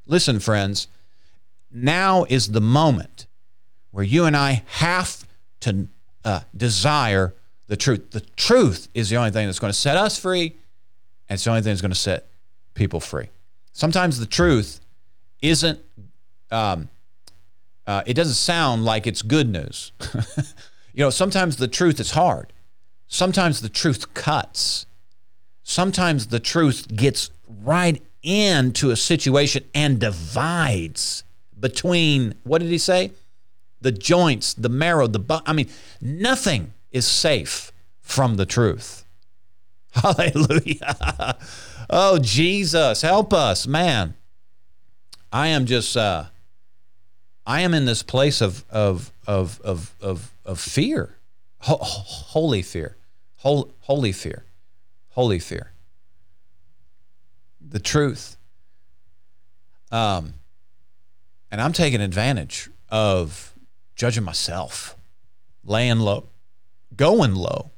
[0.06, 0.88] Listen, friends,
[1.72, 3.26] now is the moment
[3.90, 5.28] where you and I have
[5.62, 5.88] to
[6.28, 7.34] uh, desire
[7.68, 8.12] the truth.
[8.12, 10.58] The truth is the only thing that's going to set us free,
[11.30, 12.28] and it's the only thing that's going to set
[12.74, 13.30] people free.
[13.72, 14.82] Sometimes the truth
[15.42, 15.80] isn't,
[16.52, 16.90] um,
[17.86, 19.94] uh, it doesn't sound like it's good news.
[20.94, 22.52] you know, sometimes the truth is hard.
[23.08, 24.86] Sometimes the truth cuts.
[25.64, 27.32] Sometimes the truth gets
[27.64, 31.24] right into a situation and divides
[31.58, 33.12] between, what did he say?
[33.82, 35.70] The joints, the marrow, the bu- I mean,
[36.02, 39.06] nothing is safe from the truth.
[39.92, 41.38] Hallelujah.
[41.90, 44.16] oh, Jesus, help us, man.
[45.32, 46.26] I am just uh
[47.46, 51.16] I am in this place of of of of of, of fear.
[51.60, 52.96] Ho- holy fear.
[53.38, 54.46] Holy, holy fear.
[55.10, 55.72] Holy fear.
[57.62, 58.38] The truth.
[59.92, 60.36] Um
[61.52, 63.54] and I'm taking advantage of
[63.98, 64.96] judging myself,
[65.66, 66.30] laying low,
[66.96, 67.72] going low,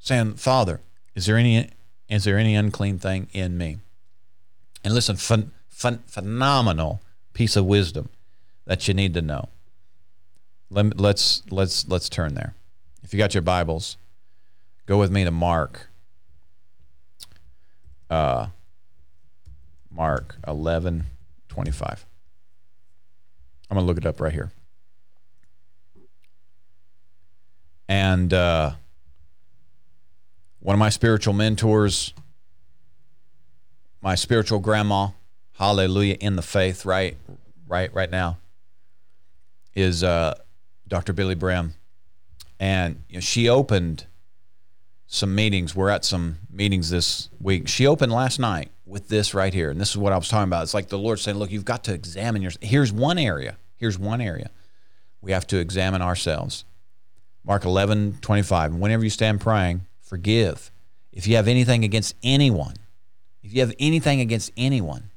[0.00, 0.80] saying, Father,
[1.14, 1.68] is there any
[2.08, 3.76] is there any unclean thing in me?
[4.82, 5.46] And listen, ph-
[5.80, 7.00] ph- phenomenal
[7.34, 8.08] piece of wisdom
[8.64, 9.48] that you need to know.
[10.70, 12.54] Let let's let's let's turn there.
[13.02, 13.96] If you got your Bibles,
[14.86, 15.88] go with me to Mark.
[18.08, 18.48] Uh,
[19.90, 21.06] Mark eleven
[21.48, 22.06] twenty five.
[23.68, 24.50] I'm gonna look it up right here.
[27.90, 28.74] And uh,
[30.60, 32.14] one of my spiritual mentors,
[34.00, 35.08] my spiritual grandma,
[35.58, 37.16] hallelujah, in the faith, right,
[37.66, 38.38] right, right now,
[39.74, 40.34] is uh,
[40.86, 41.12] Dr.
[41.12, 41.74] Billye Brim.
[42.60, 44.06] And you know, she opened
[45.08, 45.74] some meetings.
[45.74, 47.66] We're at some meetings this week.
[47.66, 49.68] She opened last night with this right here.
[49.68, 50.62] And this is what I was talking about.
[50.62, 52.52] It's like the Lord saying, look, you've got to examine your.
[52.60, 53.56] Here's one area.
[53.74, 54.50] Here's one area.
[55.20, 56.64] We have to examine ourselves.
[57.44, 58.74] Mark 11, 25.
[58.74, 60.70] Whenever you stand praying, forgive.
[61.12, 62.76] If you have anything against anyone,
[63.42, 65.10] if you have anything against anyone,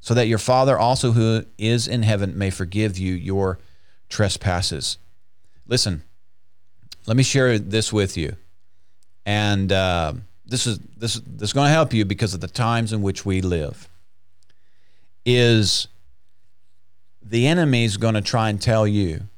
[0.00, 3.58] so that your Father also who is in heaven may forgive you your
[4.08, 4.98] trespasses.
[5.66, 6.02] Listen,
[7.06, 8.36] let me share this with you.
[9.26, 10.14] And uh,
[10.46, 13.26] this is this, this is going to help you because of the times in which
[13.26, 13.88] we live.
[15.26, 15.88] Is
[17.22, 19.28] the enemy is going to try and tell you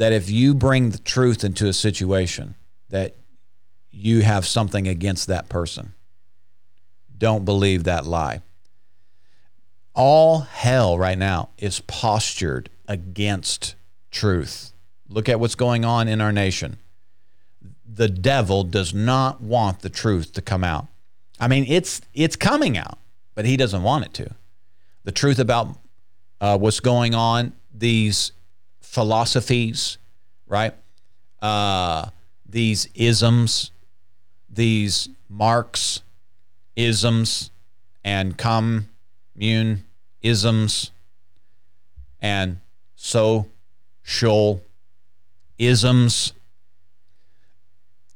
[0.00, 2.54] that if you bring the truth into a situation,
[2.88, 3.16] that
[3.90, 5.92] you have something against that person.
[7.18, 8.40] Don't believe that lie.
[9.92, 13.74] All hell right now is postured against
[14.10, 14.72] truth.
[15.06, 16.78] Look at what's going on in our nation.
[17.86, 20.86] The devil does not want the truth to come out.
[21.38, 22.98] I mean, it's it's coming out,
[23.34, 24.30] but he doesn't want it to.
[25.04, 25.76] The truth about
[26.40, 28.32] uh, what's going on, these
[28.90, 29.98] philosophies,
[30.48, 30.74] right?
[31.40, 32.10] Uh,
[32.44, 33.70] these isms,
[34.48, 36.02] these Marx,
[36.74, 37.52] isms,
[38.02, 39.84] and commune
[40.22, 40.90] isms,
[42.20, 42.58] and
[42.96, 44.60] social
[45.56, 46.32] isms.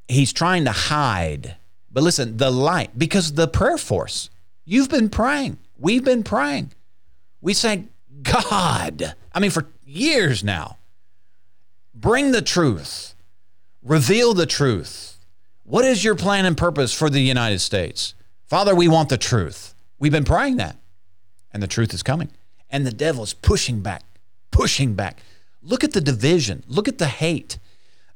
[0.08, 1.56] He's trying to hide
[1.94, 4.28] But listen, the light, because the prayer force,
[4.64, 5.58] you've been praying.
[5.78, 6.72] We've been praying.
[7.40, 7.84] We say,
[8.22, 10.78] God, I mean, for years now,
[11.94, 13.14] bring the truth,
[13.82, 15.18] reveal the truth.
[15.64, 18.14] What is your plan and purpose for the United States?
[18.46, 19.74] Father, we want the truth.
[19.98, 20.76] We've been praying that,
[21.52, 22.30] and the truth is coming.
[22.70, 24.02] And the devil is pushing back,
[24.50, 25.22] pushing back.
[25.62, 27.58] Look at the division, look at the hate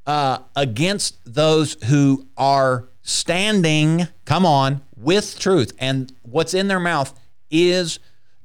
[0.07, 5.73] uh, against those who are standing, come on, with truth.
[5.79, 7.19] And what's in their mouth
[7.51, 7.99] is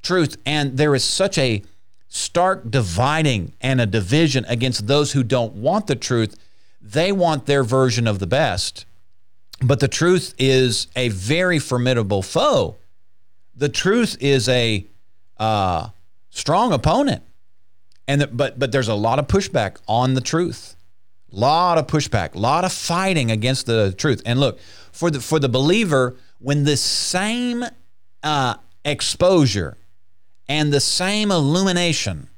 [0.04, 0.36] truth.
[0.46, 1.62] And there is such a
[2.08, 6.36] stark dividing and a division against those who don't want the truth.
[6.80, 8.86] They want their version of the best.
[9.60, 12.76] But the truth is a very formidable foe.
[13.56, 14.86] The truth is a
[15.38, 15.88] uh,
[16.30, 17.22] strong opponent.
[18.06, 20.76] And the, but but there's a lot of pushback on the truth
[21.32, 24.20] A lot of pushback, a lot of fighting against the truth.
[24.26, 24.60] And look,
[24.92, 27.64] for the for the believer, when the same
[28.22, 29.78] uh, exposure
[30.48, 32.28] and the same illumination,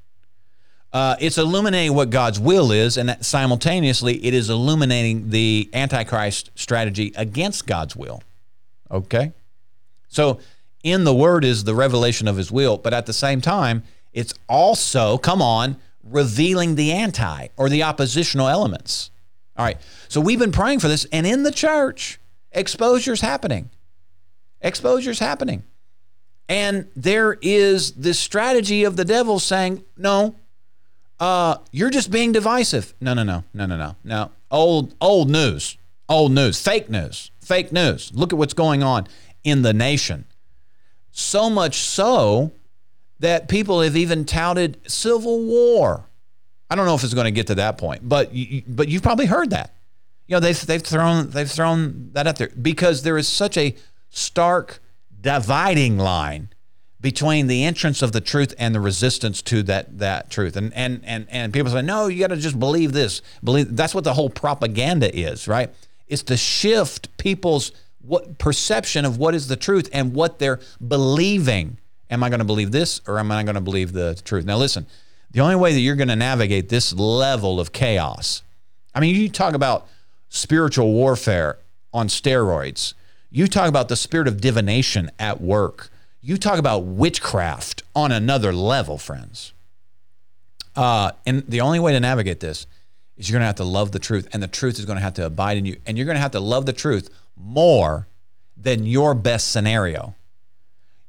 [0.92, 7.12] uh, it's illuminating what God's will is, and simultaneously it is illuminating the Antichrist strategy
[7.16, 8.23] against God's will.
[8.90, 9.33] Okay,
[10.09, 10.40] so
[10.83, 14.33] in the Word is the revelation of His will, but at the same time, it's
[14.49, 19.11] also come on revealing the anti or the oppositional elements.
[19.57, 19.79] All right.
[20.09, 22.21] So we've been praying for this, and in the church,
[22.53, 23.71] exposure's happening.
[24.62, 25.64] Exposure's happening.
[26.48, 30.37] And there is this strategy of the devil saying, no,
[31.18, 32.94] uh, you're just being divisive.
[33.00, 34.30] No, no, no, no, no, no, no.
[34.50, 35.76] Old, old news,
[36.09, 38.12] old news, fake news, fake news.
[38.14, 39.09] Look at what's going on
[39.42, 40.24] in the nation.
[41.11, 42.52] So much so
[43.18, 46.04] that people have even touted civil war.
[46.68, 49.02] I don't know if it's going to get to that point, but you, but you've
[49.02, 49.74] probably heard that.
[50.26, 53.76] You know, they've they've thrown they've thrown that out there because there is such a
[54.11, 54.80] stark
[55.20, 56.48] dividing line
[57.00, 60.57] between the entrance of the truth and the resistance to that that truth.
[60.57, 63.22] And and and and people say, no, you got to just believe this.
[63.44, 65.70] Believe that's what the whole propaganda is, right?
[66.09, 71.79] It's to shift people's what perception of what is the truth and what they're believing
[72.11, 74.44] Am I going to believe this or am I going to believe the truth?
[74.44, 74.87] Now, listen,
[75.31, 78.42] the only way that you're going to navigate this level of chaos,
[78.94, 79.88] I mean, you talk about
[80.29, 81.59] spiritual warfare
[81.92, 82.94] on steroids,
[83.31, 88.53] you talk about the spirit of divination at work, you talk about witchcraft on another
[88.53, 89.53] level, friends.
[90.75, 92.67] Uh, and the only way to navigate this
[93.17, 95.03] is you're going to have to love the truth, and the truth is going to
[95.03, 95.77] have to abide in you.
[95.87, 98.07] And you're going to have to love the truth more
[98.57, 100.15] than your best scenario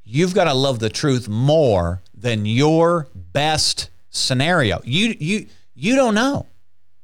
[0.08, 4.80] you've got to love the truth more than your best scenario.
[4.84, 6.48] You you you don't know.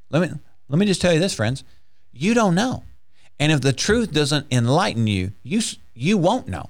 [0.09, 1.63] Let me let me just tell you this, friends.
[2.11, 2.83] You don't know.
[3.39, 5.61] And if the truth doesn't enlighten you, you
[5.93, 6.69] you won't know.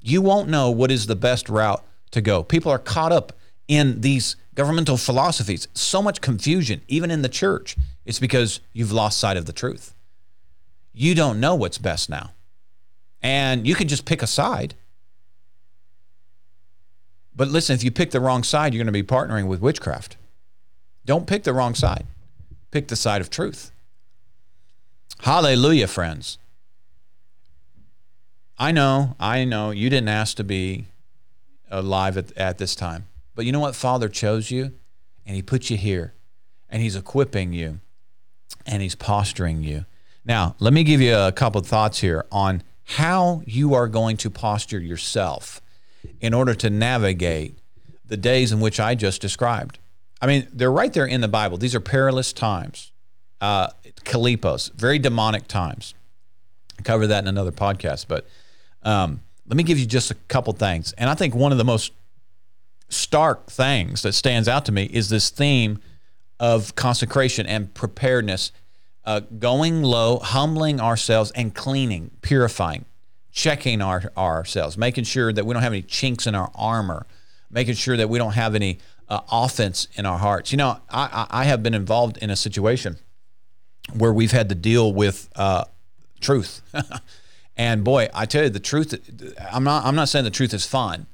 [0.00, 2.42] You won't know what is the best route to go.
[2.42, 3.32] People are caught up
[3.68, 5.68] in these governmental philosophies.
[5.74, 7.76] So much confusion even in the church.
[8.04, 9.94] It's because you've lost sight of the truth.
[10.92, 12.32] You don't know what's best now.
[13.22, 14.74] And you can just pick a side
[17.34, 20.16] but listen, if you pick the wrong side, you're going to be partnering with witchcraft.
[21.04, 22.06] Don't pick the wrong side.
[22.70, 23.72] Pick the side of truth.
[25.22, 26.38] Hallelujah, friends.
[28.58, 30.88] I know, I know you didn't ask to be
[31.70, 33.06] alive at, at this time.
[33.36, 33.76] But you know what?
[33.76, 34.72] Father chose you
[35.24, 36.14] and he put you here
[36.68, 37.78] and he's equipping you
[38.66, 39.84] and he's posturing you.
[40.24, 44.16] Now, let me give you a couple of thoughts here on how you are going
[44.18, 45.60] to posture yourself
[46.20, 47.58] in order to navigate
[48.04, 49.78] the days in which I just described.
[50.20, 51.58] I mean, they're right there in the Bible.
[51.58, 52.91] These are perilous times,
[53.42, 53.68] uh,
[54.04, 55.94] chalepos, very demonic times.
[56.78, 58.26] I cover that in another podcast, but
[58.84, 60.92] um, let me give you just a couple things.
[60.92, 61.92] And I think one of the most
[62.88, 65.80] stark things that stands out to me is this theme
[66.38, 68.52] of consecration and preparedness,
[69.04, 72.84] uh, going low, humbling ourselves, and cleaning, purifying
[73.32, 77.06] checking our, ourselves, making sure that we don't have any chinks in our armor,
[77.50, 78.78] making sure that we don't have any
[79.08, 80.52] uh, offense in our hearts.
[80.52, 82.98] You know, I, I have been involved in a situation
[83.94, 85.64] where we've had to deal with uh,
[86.20, 86.62] truth.
[87.56, 88.94] and boy, I tell you the truth.
[89.52, 89.84] I'm not.
[89.84, 91.06] I'm not saying the truth is fun,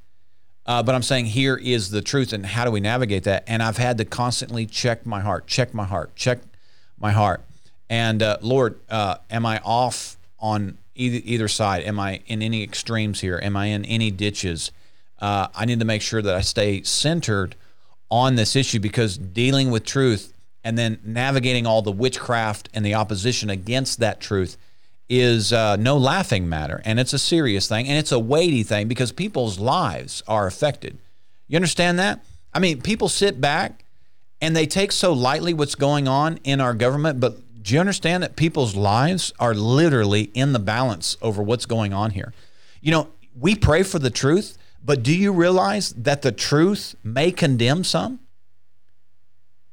[0.66, 3.44] uh, but I'm saying here is the truth, and how do we navigate that?
[3.46, 6.38] And I've had to constantly check my heart, check my heart, check
[6.98, 7.42] my heart.
[7.90, 11.82] And uh, Lord, uh, am I off on either, either side.
[11.84, 13.40] Am I in any extremes here?
[13.42, 14.70] Am I in any ditches?
[15.18, 17.54] Uh, I need to make sure that I stay centered
[18.10, 20.32] on this issue because dealing with truth
[20.68, 24.58] and then navigating all the witchcraft and the opposition against that truth
[25.08, 28.86] is uh, no laughing matter, and it's a serious thing, and it's a weighty thing
[28.86, 30.98] because people's lives are affected.
[31.46, 32.22] You understand that?
[32.52, 33.82] I mean, people sit back
[34.42, 38.22] and they take so lightly what's going on in our government, but do you understand
[38.22, 42.34] that people's lives are literally in the balance over what's going on here?
[42.82, 47.32] You know, we pray for the truth, but do you realize that the truth may
[47.32, 48.20] condemn some?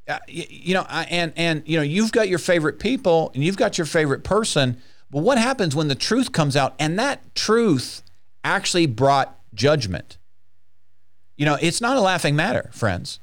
[0.08, 3.44] Uh, you, you know, I, and and you know, you've got your favorite people and
[3.44, 7.34] you've got your favorite person, but what happens when the truth comes out and that
[7.36, 8.04] truth
[8.44, 10.18] actually brought judgment?
[11.38, 13.20] You know, it's not a laughing matter, friends.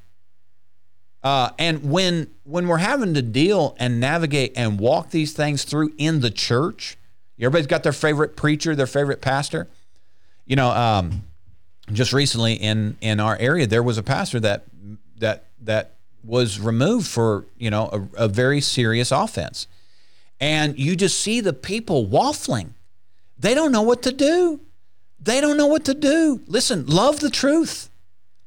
[1.22, 5.92] Uh, and when when we're having to deal and navigate and walk these things through
[5.98, 6.96] in the church,
[7.38, 9.68] everybody's got their favorite preacher, their favorite pastor.
[10.46, 11.22] You know, um,
[11.92, 14.64] just recently in in our area, there was a pastor that
[15.18, 15.94] that that
[16.24, 19.66] was removed for you know a, a very serious offense,
[20.40, 22.70] and you just see the people waffling.
[23.38, 24.60] They don't know what to do.
[25.18, 26.40] They don't know what to do.
[26.46, 27.90] Listen, love the truth.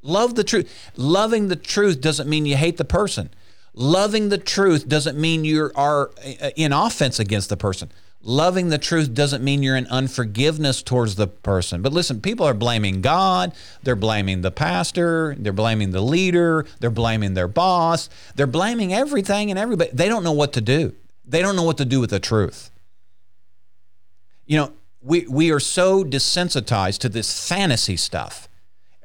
[0.02, 0.90] Love the truth.
[0.96, 3.30] Loving the truth doesn't mean you hate the person.
[3.74, 6.10] Loving the truth doesn't mean you are
[6.40, 7.90] uh, in offense against the person.
[8.28, 11.80] Loving the truth doesn't mean you're in unforgiveness towards the person.
[11.80, 13.52] But listen, people are blaming God,
[13.84, 19.50] they're blaming the pastor, they're blaming the leader, they're blaming their boss, they're blaming everything
[19.50, 19.90] and everybody.
[19.92, 20.92] They don't know what to do.
[21.24, 22.72] They don't know what to do with the truth.
[24.44, 28.45] You know, we, we are so desensitized to this fantasy stuff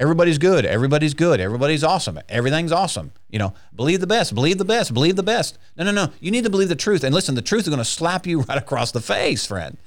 [0.01, 3.11] everybody's good, everybody's good, everybody's awesome, everything's awesome.
[3.29, 5.59] You know, believe the best, believe the best, believe the best.
[5.77, 6.11] No, no, no.
[6.19, 7.03] You need to believe the truth.
[7.03, 9.77] And listen, the truth is going to slap you right across the face, friend.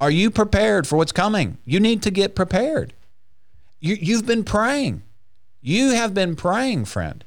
[0.00, 1.58] Are you prepared for what's coming?
[1.66, 2.94] You need to get prepared.
[3.80, 5.02] You, you've been praying.
[5.60, 7.24] You have been praying, friend,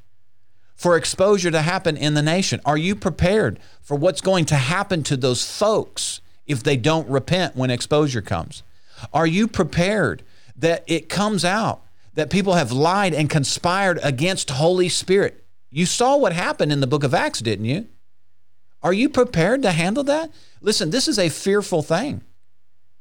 [0.74, 2.62] for exposure to happen in the nation.
[2.66, 7.56] Are you prepared for what's going to happen to those folks if they don't repent
[7.56, 8.64] when exposure comes?
[9.14, 10.24] Are you prepared
[10.56, 11.84] that it comes out
[12.14, 15.44] that people have lied and conspired against Holy Spirit.
[15.70, 17.88] You saw what happened in the book of Acts, didn't you?
[18.84, 20.32] Are you prepared to handle that?
[20.60, 22.22] Listen, this is a fearful thing.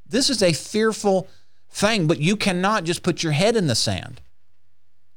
[0.06, 1.28] This is a fearful
[1.70, 4.20] thing, but you cannot just put your head in the sand.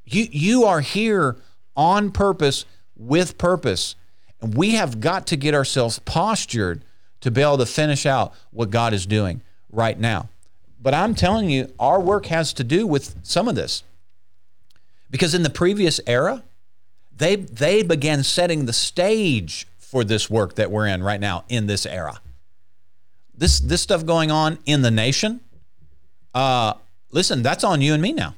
[0.06, 1.38] You, you are here
[1.76, 2.66] on purpose
[2.96, 3.96] with purpose.
[4.42, 6.84] And we have got to get ourselves postured
[7.22, 9.42] to be able to finish out what God is doing
[9.72, 10.30] right now.
[10.84, 13.84] But I'm telling you, our work has to do with some of this.
[15.10, 16.44] Because in the previous era,
[17.16, 21.68] they, they began setting the stage for this work that we're in right now in
[21.68, 22.20] this era.
[23.34, 25.40] This, this stuff going on in the nation,
[26.36, 26.74] uh,
[27.12, 28.36] listen, that's on you and me now.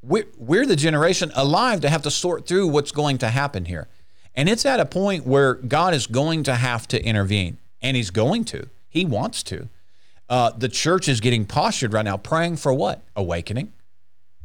[0.00, 3.88] We're, we're the generation alive to have to sort through what's going to happen here.
[4.36, 8.10] And it's at a point where God is going to have to intervene, and He's
[8.10, 8.68] going to.
[8.88, 9.68] He wants to.
[10.28, 13.02] Uh, the church is getting postured right now, praying for what?
[13.16, 13.72] Awakening.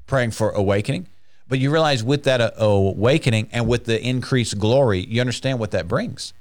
[0.05, 1.07] Praying for awakening.
[1.47, 5.71] But you realize with that uh, awakening and with the increased glory, you understand what
[5.71, 6.33] that brings.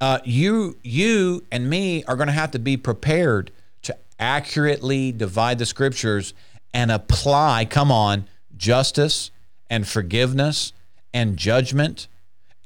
[0.00, 3.50] Uh, you, you and me are going to have to be prepared
[3.82, 6.32] to accurately divide the scriptures
[6.72, 8.26] and apply, come on,
[8.56, 9.30] justice
[9.68, 10.72] and forgiveness
[11.12, 12.08] and judgment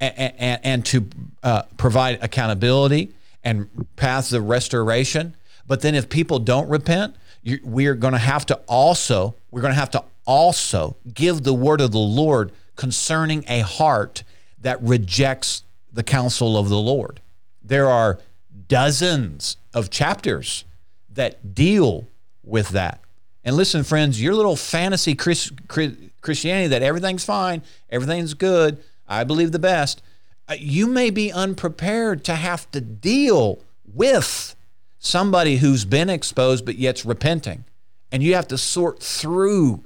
[0.00, 1.08] and, and, and to
[1.42, 3.12] uh, provide accountability
[3.44, 5.36] and paths of restoration.
[5.66, 9.72] But then if people don't repent, you, we're going to have to also we're going
[9.72, 14.24] to have to also give the word of the Lord concerning a heart
[14.60, 17.20] that rejects the counsel of the Lord.
[17.62, 18.18] There are
[18.66, 20.64] dozens of chapters
[21.12, 22.06] that deal
[22.42, 23.00] with that.
[23.44, 29.58] And listen, friends, your little fantasy Christianity that everything's fine, everything's good, I believe the
[29.58, 30.02] best
[30.48, 33.60] Uh, you may be unprepared to have to deal
[33.92, 34.54] with
[34.98, 37.64] somebody who's been exposed but yet's repenting.
[38.12, 39.82] And you have to sort through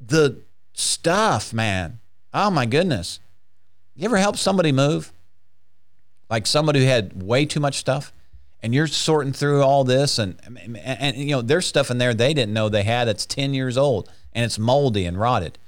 [0.00, 0.38] the
[0.72, 1.98] stuff, man.
[2.32, 3.20] Oh my goodness.
[3.94, 5.12] You ever help somebody move?
[6.30, 8.12] Like somebody who had way too much stuff?
[8.66, 12.14] and you're sorting through all this and, and, and you know there's stuff in there
[12.14, 15.58] they didn't know they had that's 10 years old and it's moldy and rotted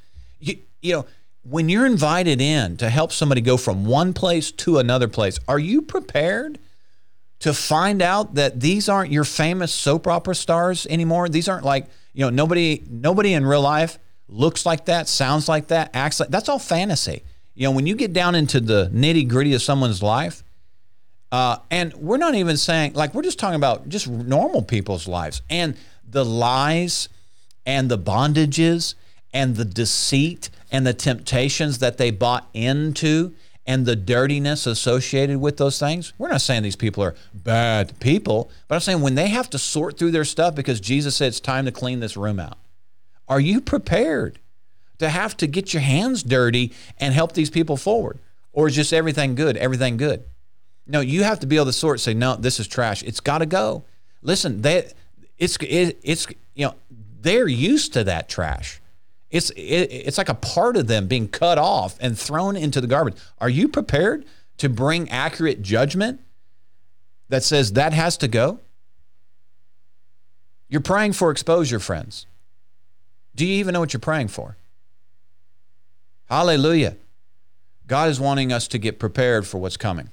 [0.41, 1.07] you, you know
[1.49, 5.59] when you're invited in to help somebody go from one place to another place, are
[5.59, 6.59] you prepared
[7.40, 11.28] to find out that these aren't your famous soap opera stars anymore?
[11.28, 15.68] These aren't like, you know, nobody nobody in real life looks like that, sounds like
[15.68, 17.22] that, acts like that's all fantasy.
[17.55, 20.44] You know, when you get down into the nitty gritty of someone's life,
[21.32, 25.42] uh, and we're not even saying like we're just talking about just normal people's lives
[25.49, 25.76] and
[26.09, 27.09] the lies
[27.64, 28.94] and the bondages
[29.33, 33.35] and the deceit and the temptations that they bought into
[33.66, 36.14] and the dirtiness associated with those things.
[36.16, 39.59] We're not saying these people are bad people, but I'm saying when they have to
[39.59, 42.57] sort through their stuff because Jesus said it's time to clean this room out.
[43.29, 44.39] Are you prepared
[44.99, 48.18] to have to get your hands dirty and help these people forward?
[48.53, 49.57] Or is just everything good?
[49.59, 50.24] Everything good?
[50.87, 52.01] No, you have to be able to sort.
[52.01, 53.03] Say, no, this is trash.
[53.03, 53.85] It's got to go.
[54.22, 54.91] Listen, they,
[55.37, 56.74] it's it, it's you know
[57.20, 58.81] they're used to that trash.
[59.31, 62.87] It's it, it's like a part of them being cut off and thrown into the
[62.87, 63.16] garbage.
[63.39, 64.24] Are you prepared
[64.59, 66.20] to bring accurate judgment
[67.29, 68.61] that says that has to go?
[70.68, 72.26] You're praying for exposure, friends.
[73.35, 74.57] Do you even know what you're praying for?
[76.26, 76.97] Hallelujah.
[77.87, 80.11] God is wanting us to get prepared for what's coming.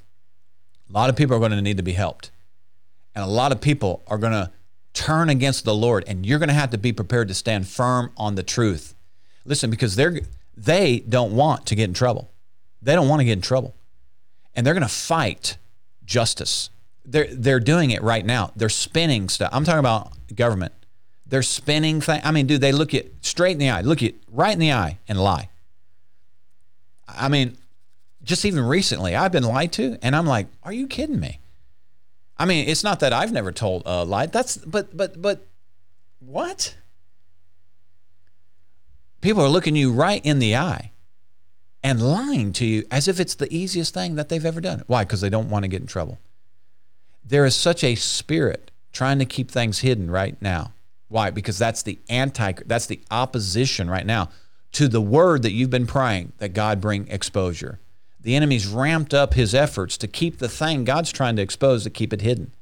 [0.90, 2.32] A lot of people are going to need to be helped.
[3.14, 4.52] And a lot of people are going to
[4.94, 8.12] turn against the Lord, and you're going to have to be prepared to stand firm
[8.16, 8.95] on the truth.
[9.46, 10.20] Listen, because they're
[10.58, 12.30] they don't want to get in trouble.
[12.82, 13.76] They don't want to get in trouble.
[14.56, 15.58] And they're going to fight
[16.06, 16.70] justice.
[17.06, 18.52] They're they're doing it right now.
[18.56, 19.50] They're spinning stuff.
[19.54, 20.74] I'm talking about government.
[21.28, 22.22] They're spinning things.
[22.24, 24.72] I mean, dude, they look you straight in the eye, look you right in the
[24.72, 25.50] eye and lie.
[27.08, 27.58] I mean,
[28.24, 31.40] just even recently, I've been lied to, and I'm like, are you kidding me?
[32.38, 34.26] I mean, it's not that I've never told a lie.
[34.26, 35.48] That's but but but
[36.20, 36.76] what?
[39.26, 40.92] People are looking you right in the eye
[41.82, 44.84] and lying to you as if it's the easiest thing that they've ever done.
[44.86, 45.04] Why?
[45.04, 46.20] Because they don't want to get in trouble.
[47.26, 50.74] There is such a spirit trying to keep things hidden right now.
[51.08, 51.32] Why?
[51.32, 54.30] Because that's the anti that's the opposition right now
[54.74, 57.80] to the word that you've been praying that God bring exposure.
[58.22, 61.90] The enemy's ramped up his efforts to keep the thing God's trying to expose to
[61.90, 62.54] keep it hidden.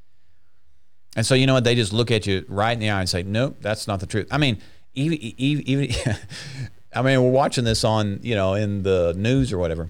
[1.13, 1.65] And so you know what?
[1.65, 4.07] They just look at you right in the eye and say, "Nope, that's not the
[4.07, 4.61] truth." I mean,
[4.95, 5.95] even, even
[6.95, 9.89] I mean, we're watching this on, you know, in the news or whatever.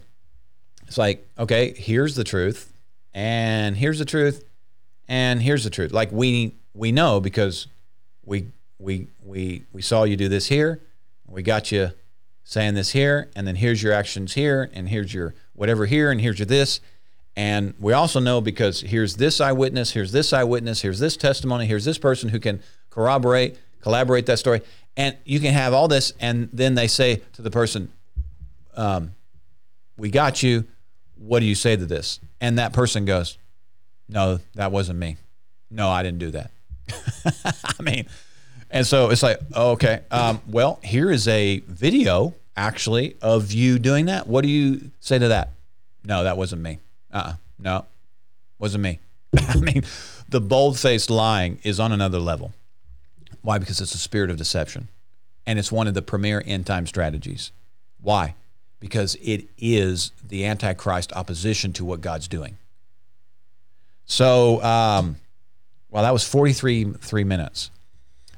[0.88, 2.72] It's like, okay, here's the truth,
[3.14, 4.44] and here's the truth,
[5.08, 5.92] and here's the truth.
[5.92, 7.68] Like we we know because
[8.26, 8.48] we
[8.80, 10.82] we we we saw you do this here,
[11.28, 11.92] we got you
[12.44, 16.22] saying this here, and then here's your actions here, and here's your whatever here, and
[16.22, 16.80] here's your this.
[17.36, 21.86] And we also know because here's this eyewitness, here's this eyewitness, here's this testimony, here's
[21.86, 24.62] this person who can corroborate, collaborate that story.
[24.96, 27.92] And you can have all this, and then they say to the person,
[28.76, 29.16] um,
[29.98, 30.66] "We got you.
[31.18, 33.38] What do you say to this?" And that person goes,
[34.08, 35.18] "No, that wasn't me.
[35.72, 36.52] No, I didn't do that."
[37.80, 38.06] I mean,
[38.74, 44.08] and so it's like, okay, um, well, here is a video actually of you doing
[44.08, 44.28] that.
[44.28, 45.52] What do you say to that?
[46.04, 46.80] No, that wasn't me.
[47.12, 47.86] Uh, uh no,
[48.60, 49.00] wasn't me.
[49.38, 49.84] I mean,
[50.28, 52.52] the bold faced lying is on another level.
[53.44, 53.60] Why?
[53.60, 54.88] Because it's a spirit of deception.
[55.46, 57.52] And it's one of the premier end time strategies.
[58.02, 58.36] Why?
[58.80, 62.58] Because it is the Antichrist opposition to what God's doing.
[64.06, 65.18] So, um,
[65.90, 67.70] well, that was 43 three minutes.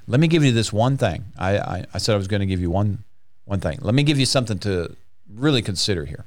[0.08, 1.26] Let me give you this one thing.
[1.38, 3.04] I, I, I said I was going to give you one,
[3.46, 3.80] one thing.
[3.82, 4.96] Let me give you something to
[5.34, 6.26] really consider here.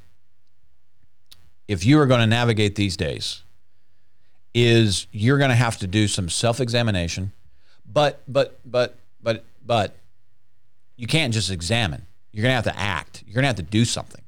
[1.68, 3.42] If you are going to navigate these days,
[4.54, 7.32] is you're going to have to do some self-examination
[7.92, 9.96] but but but but but
[10.96, 12.06] you can't just examine.
[12.32, 13.22] You're going to have to act.
[13.26, 14.22] You're going to have to do something.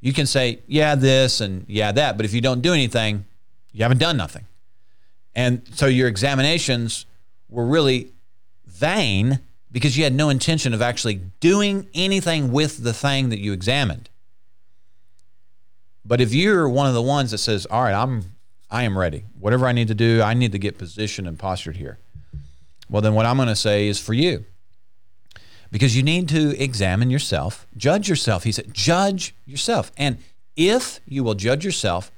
[0.00, 3.24] You can say, yeah, this and yeah, that, but if you don't do anything,
[3.72, 4.46] you haven't done nothing.
[5.34, 7.06] And so your examinations
[7.48, 8.12] were really
[8.66, 9.40] vain
[9.70, 14.08] because you had no intention of actually doing anything with the thing that you examined.
[16.04, 18.36] But if you're one of the ones that says, "All right, I'm
[18.70, 19.24] I am ready.
[19.38, 21.98] Whatever I need to do, I need to get positioned and postured here."
[22.88, 24.44] Well, then what I'm going to say is for you.
[25.70, 28.44] Because you need to examine yourself, judge yourself.
[28.44, 29.90] He said, judge yourself.
[29.96, 30.18] And
[30.54, 32.12] if you will judge yourself,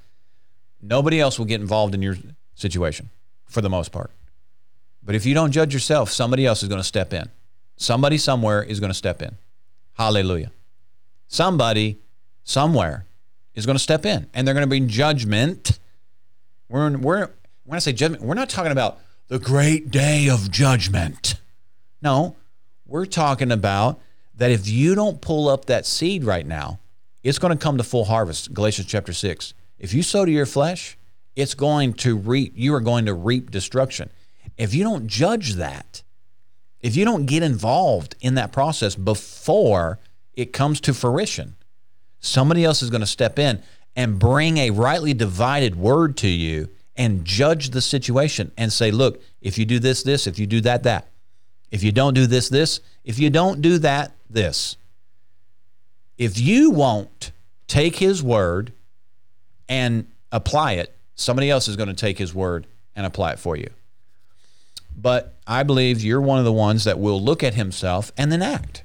[0.82, 2.16] nobody else will get involved in your
[2.54, 3.08] situation
[3.46, 4.10] for the most part.
[5.02, 7.30] But if you don't judge yourself, somebody else is going to step in.
[7.76, 9.36] Somebody somewhere is going to step in.
[9.94, 10.52] Hallelujah.
[11.28, 11.98] Somebody
[12.44, 13.06] somewhere
[13.54, 15.78] is going to step in and they're going to bring judgment.
[16.68, 17.30] We're, we're,
[17.64, 18.98] when I say judgment, we're not talking about
[19.28, 21.34] the great day of judgment.
[22.00, 22.36] No,
[22.86, 24.00] we're talking about
[24.34, 26.80] that if you don't pull up that seed right now,
[27.22, 28.54] it's going to come to full harvest.
[28.54, 29.52] Galatians chapter 6.
[29.78, 30.96] If you sow to your flesh,
[31.36, 34.08] it's going to reap, you are going to reap destruction.
[34.56, 36.02] If you don't judge that,
[36.80, 39.98] if you don't get involved in that process before
[40.32, 41.56] it comes to fruition,
[42.18, 43.62] somebody else is going to step in
[43.94, 49.22] and bring a rightly divided word to you and judge the situation and say, look,
[49.40, 51.08] if you do this, this, if you do that, that.
[51.70, 52.80] If you don't do this, this.
[53.04, 54.76] If you don't do that, this.
[56.18, 57.30] If you won't
[57.68, 58.72] take his word
[59.68, 63.56] and apply it, somebody else is going to take his word and apply it for
[63.56, 63.70] you.
[64.96, 68.42] But I believe you're one of the ones that will look at himself and then
[68.42, 68.82] act.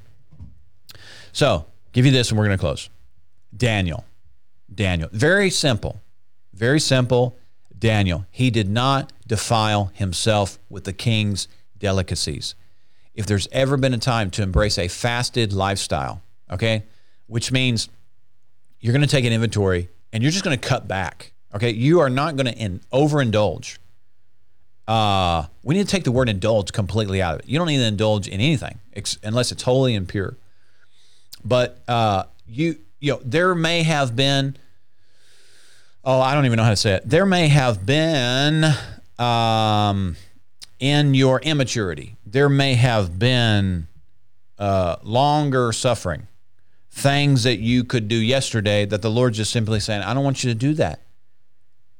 [1.32, 2.90] So, give you this and we're going to close.
[3.56, 4.06] Daniel.
[4.74, 5.10] Daniel.
[5.12, 6.00] Very simple.
[6.54, 7.36] Very simple.
[7.84, 8.26] Daniel.
[8.32, 12.56] He did not defile himself with the king's delicacies.
[13.14, 16.84] If there's ever been a time to embrace a fasted lifestyle, okay,
[17.28, 17.90] which means
[18.80, 21.34] you're going to take an inventory and you're just going to cut back.
[21.54, 23.78] Okay, you are not going to in, overindulge.
[24.88, 27.50] Uh, we need to take the word indulge completely out of it.
[27.50, 30.38] You don't need to indulge in anything ex- unless it's holy and pure.
[31.44, 34.56] But uh, you, you know, there may have been.
[36.06, 37.10] Oh, I don't even know how to say it.
[37.10, 38.66] There may have been
[39.18, 40.18] um,
[40.80, 42.18] in your immaturity.
[42.26, 43.88] There may have been
[44.60, 46.28] uh, longer suffering
[46.92, 50.44] things that you could do yesterday that the Lord just simply saying, I don't want
[50.44, 51.00] you to do that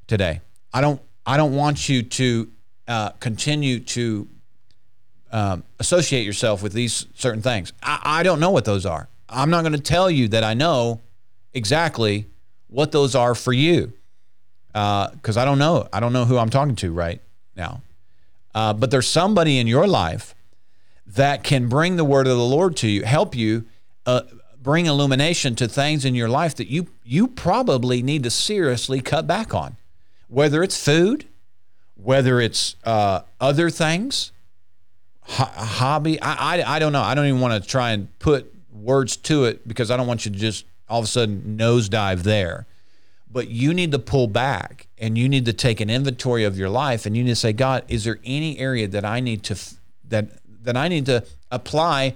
[0.06, 0.42] today.
[0.72, 2.50] I don't I don't want you to
[2.86, 4.28] uh, continue to
[5.32, 7.72] um, associate yourself with these certain things.
[7.82, 9.08] I, I don't know what those are.
[9.30, 11.00] I'm not going to tell you that I know
[11.54, 12.26] exactly
[12.74, 13.92] what those are for you
[14.72, 15.88] because uh, I don't know.
[15.92, 17.20] I don't know who I'm talking to right
[17.56, 17.80] now.
[18.54, 20.34] Uh, but there's somebody in your life
[21.06, 23.64] that can bring the word of the Lord to you, help you
[24.04, 24.22] uh,
[24.60, 29.26] bring illumination to things in your life that you you probably need to seriously cut
[29.26, 29.76] back on,
[30.28, 31.26] whether it's food,
[31.94, 34.32] whether it's uh, other things,
[35.22, 36.20] ho- hobby.
[36.20, 37.02] I, I I don't know.
[37.02, 40.24] I don't even want to try and put words to it because I don't want
[40.26, 42.66] you to just all of a sudden nosedive there.
[43.30, 46.68] But you need to pull back and you need to take an inventory of your
[46.68, 49.58] life and you need to say, God, is there any area that I need to
[50.08, 50.28] that
[50.62, 52.14] that I need to apply?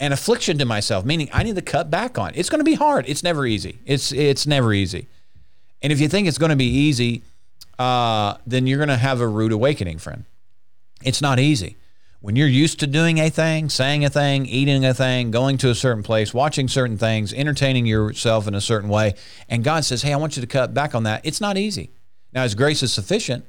[0.00, 2.32] an affliction to myself, meaning I need to cut back on.
[2.34, 3.04] It's going to be hard.
[3.08, 3.78] It's never easy.
[3.86, 5.06] It's it's never easy.
[5.80, 7.22] And if you think it's going to be easy,
[7.78, 10.24] uh, then you're going to have a rude awakening, friend.
[11.04, 11.76] It's not easy.
[12.22, 15.70] When you're used to doing a thing, saying a thing, eating a thing, going to
[15.70, 19.14] a certain place, watching certain things, entertaining yourself in a certain way,
[19.48, 21.90] and God says, "Hey, I want you to cut back on that." It's not easy.
[22.32, 23.44] Now, His grace is sufficient,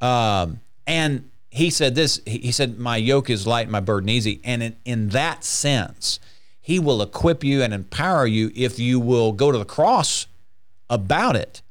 [0.00, 4.62] um, and he said this he said my yoke is light my burden easy and
[4.62, 6.20] in, in that sense
[6.60, 10.26] he will equip you and empower you if you will go to the cross
[10.90, 11.62] about it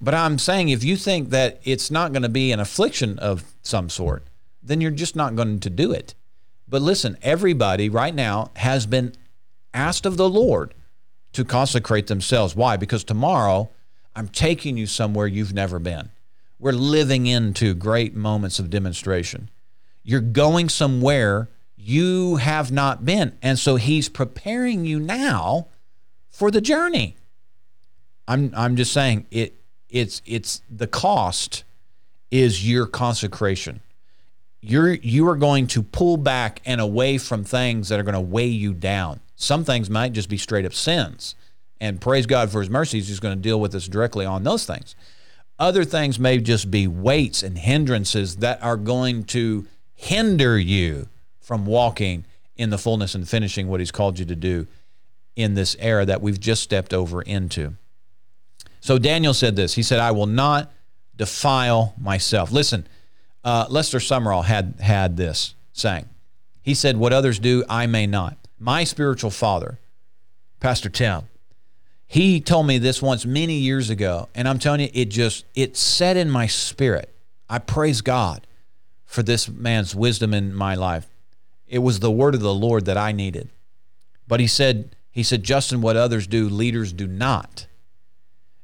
[0.00, 3.44] but i'm saying if you think that it's not going to be an affliction of
[3.62, 4.24] some sort
[4.64, 6.14] then you're just not going to do it
[6.68, 9.12] but listen everybody right now has been
[9.72, 10.74] asked of the lord
[11.32, 13.70] to consecrate themselves why because tomorrow
[14.16, 16.10] i'm taking you somewhere you've never been
[16.64, 19.50] we're living into great moments of demonstration.
[20.02, 23.36] You're going somewhere you have not been.
[23.42, 25.68] And so he's preparing you now
[26.30, 27.16] for the journey.
[28.26, 29.56] I'm I'm just saying it
[29.90, 31.64] it's it's the cost
[32.30, 33.80] is your consecration.
[34.66, 38.20] You're you are going to pull back and away from things that are going to
[38.20, 39.20] weigh you down.
[39.36, 41.34] Some things might just be straight up sins.
[41.80, 44.64] And praise God for his mercies, he's going to deal with us directly on those
[44.64, 44.94] things.
[45.58, 51.08] Other things may just be weights and hindrances that are going to hinder you
[51.40, 52.24] from walking
[52.56, 54.66] in the fullness and finishing what He's called you to do
[55.36, 57.74] in this era that we've just stepped over into.
[58.80, 60.72] So Daniel said this He said, I will not
[61.16, 62.50] defile myself.
[62.50, 62.86] Listen,
[63.44, 66.08] uh, Lester Sumrall had, had this saying.
[66.62, 68.38] He said, What others do, I may not.
[68.58, 69.78] My spiritual father,
[70.60, 71.28] Pastor Tim,
[72.06, 75.76] he told me this once many years ago, and I'm telling you, it just it
[75.76, 77.14] set in my spirit.
[77.48, 78.46] I praise God
[79.04, 81.06] for this man's wisdom in my life.
[81.66, 83.50] It was the word of the Lord that I needed.
[84.26, 87.66] But he said, he said, Justin, what others do, leaders do not.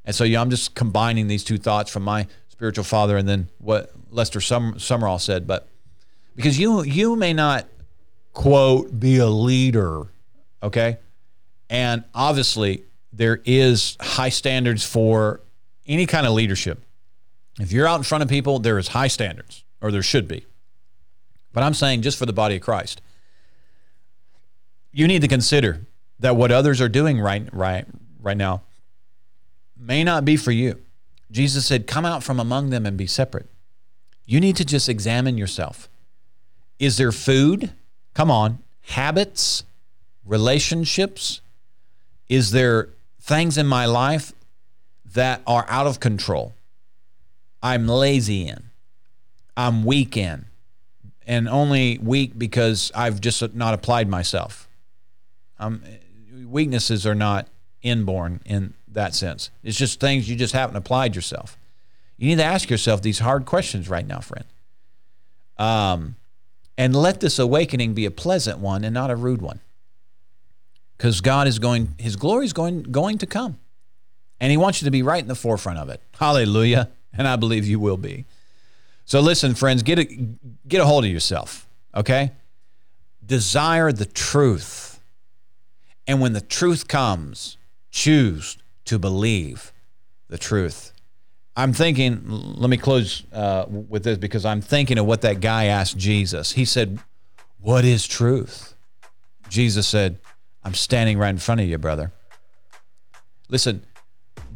[0.04, 3.48] And so, yeah, I'm just combining these two thoughts from my spiritual father and then
[3.58, 5.46] what Lester Sum- Sumrall said.
[5.46, 5.68] But
[6.36, 7.66] because you you may not
[8.32, 10.06] quote be a leader,
[10.62, 10.98] okay,
[11.68, 15.40] and obviously there is high standards for
[15.86, 16.82] any kind of leadership.
[17.58, 20.46] If you're out in front of people, there is high standards, or there should be.
[21.52, 23.02] But I'm saying just for the body of Christ,
[24.92, 25.80] you need to consider
[26.20, 27.86] that what others are doing right, right,
[28.20, 28.62] right now
[29.76, 30.80] may not be for you.
[31.30, 33.48] Jesus said, Come out from among them and be separate.
[34.30, 35.88] You need to just examine yourself.
[36.78, 37.72] Is there food?
[38.14, 38.58] Come on.
[38.82, 39.64] Habits?
[40.24, 41.40] Relationships?
[42.28, 44.32] Is there things in my life
[45.14, 46.54] that are out of control.
[47.62, 48.70] I'm lazy in,
[49.56, 50.46] I'm weak in,
[51.26, 54.68] and only weak because I've just not applied myself.
[55.58, 55.82] Um,
[56.46, 57.48] weaknesses are not
[57.82, 59.50] inborn in that sense.
[59.62, 61.56] It's just things you just haven't applied yourself.
[62.20, 64.44] You need to ask yourself these hard questions right now, friend.
[65.56, 66.16] Um,
[66.76, 69.60] and let this awakening be a pleasant one and not a rude one.
[70.98, 73.58] Because God is going, His glory is going, going to come.
[74.38, 76.02] And He wants you to be right in the forefront of it.
[76.18, 76.90] Hallelujah.
[77.14, 78.26] And I believe you will be.
[79.06, 80.04] So listen, friends, get a,
[80.68, 82.32] get a hold of yourself, okay?
[83.24, 85.00] Desire the truth.
[86.06, 87.56] And when the truth comes,
[87.90, 89.72] choose to believe
[90.28, 90.92] the truth.
[91.56, 95.66] I'm thinking, let me close uh, with this because I'm thinking of what that guy
[95.66, 96.52] asked Jesus.
[96.52, 97.00] He said,
[97.60, 98.74] What is truth?
[99.48, 100.18] Jesus said,
[100.62, 102.12] I'm standing right in front of you, brother.
[103.48, 103.84] Listen,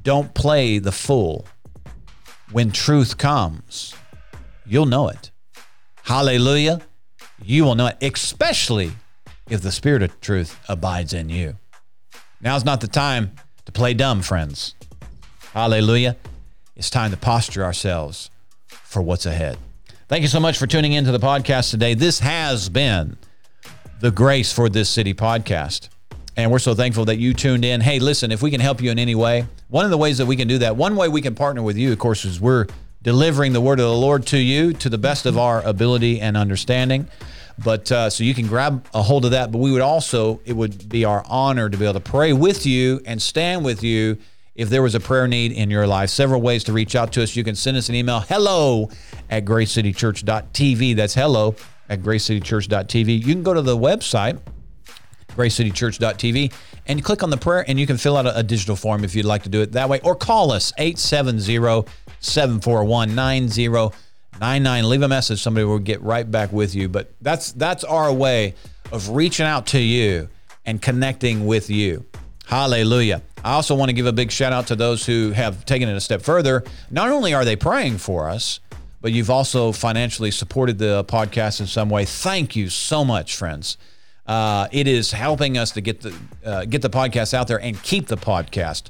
[0.02, 1.46] don't play the fool.
[2.52, 3.94] When truth comes,
[4.64, 5.30] you'll know it.
[6.04, 6.80] Hallelujah.
[7.42, 8.92] You will know it, especially
[9.48, 11.56] if the spirit of truth abides in you.
[12.40, 13.32] Now's not the time
[13.64, 14.74] to play dumb, friends.
[15.52, 16.16] Hallelujah.
[16.76, 18.30] It's time to posture ourselves
[18.66, 19.58] for what's ahead.
[20.08, 21.94] Thank you so much for tuning into the podcast today.
[21.94, 23.16] This has been
[24.00, 25.88] the Grace for This City podcast.
[26.36, 27.80] And we're so thankful that you tuned in.
[27.80, 30.26] Hey, listen, if we can help you in any way, one of the ways that
[30.26, 32.66] we can do that, one way we can partner with you, of course, is we're
[33.02, 36.36] delivering the word of the Lord to you to the best of our ability and
[36.36, 37.06] understanding.
[37.62, 39.52] But uh, so you can grab a hold of that.
[39.52, 42.66] But we would also, it would be our honor to be able to pray with
[42.66, 44.18] you and stand with you
[44.54, 46.10] if there was a prayer need in your life.
[46.10, 47.34] Several ways to reach out to us.
[47.34, 48.90] You can send us an email hello
[49.30, 50.96] at gracecitychurch.tv.
[50.96, 51.56] That's hello
[51.88, 53.18] at gracecitychurch.tv.
[53.18, 54.38] You can go to the website,
[55.30, 56.52] gracecitychurch.tv,
[56.86, 59.14] and click on the prayer, and you can fill out a, a digital form if
[59.14, 61.88] you'd like to do it that way, or call us 870
[62.20, 64.88] 741 9099.
[64.88, 66.88] Leave a message, somebody will get right back with you.
[66.88, 68.54] But that's that's our way
[68.92, 70.28] of reaching out to you
[70.64, 72.04] and connecting with you.
[72.46, 73.22] Hallelujah.
[73.44, 75.94] I also want to give a big shout out to those who have taken it
[75.94, 76.64] a step further.
[76.90, 78.60] Not only are they praying for us,
[79.02, 82.06] but you've also financially supported the podcast in some way.
[82.06, 83.76] Thank you so much, friends.
[84.26, 87.80] Uh, it is helping us to get the uh, get the podcast out there and
[87.82, 88.84] keep the podcast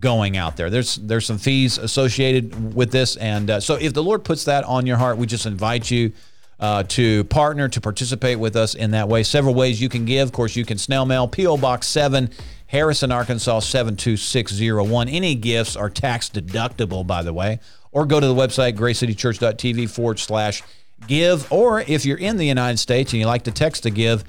[0.00, 0.70] going out there.
[0.70, 4.64] There's there's some fees associated with this, and uh, so if the Lord puts that
[4.64, 6.12] on your heart, we just invite you
[6.58, 9.22] uh, to partner to participate with us in that way.
[9.22, 10.28] Several ways you can give.
[10.28, 12.30] Of course, you can snail mail PO Box Seven,
[12.70, 15.08] Harrison, Arkansas seven two six zero one.
[15.08, 17.58] Any gifts are tax deductible, by the way.
[17.90, 20.62] Or go to the website gracecitychurch.tv forward slash
[21.08, 21.50] give.
[21.52, 24.22] Or if you're in the United States and you like to text to give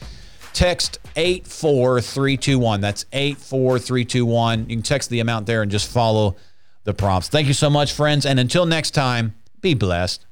[0.53, 2.81] text 84321.
[2.81, 4.61] That's 84321.
[4.61, 6.35] You can text the amount there and just follow
[6.83, 7.29] the prompts.
[7.29, 8.25] Thank you so much, friends.
[8.25, 10.25] And until next time, be blessed.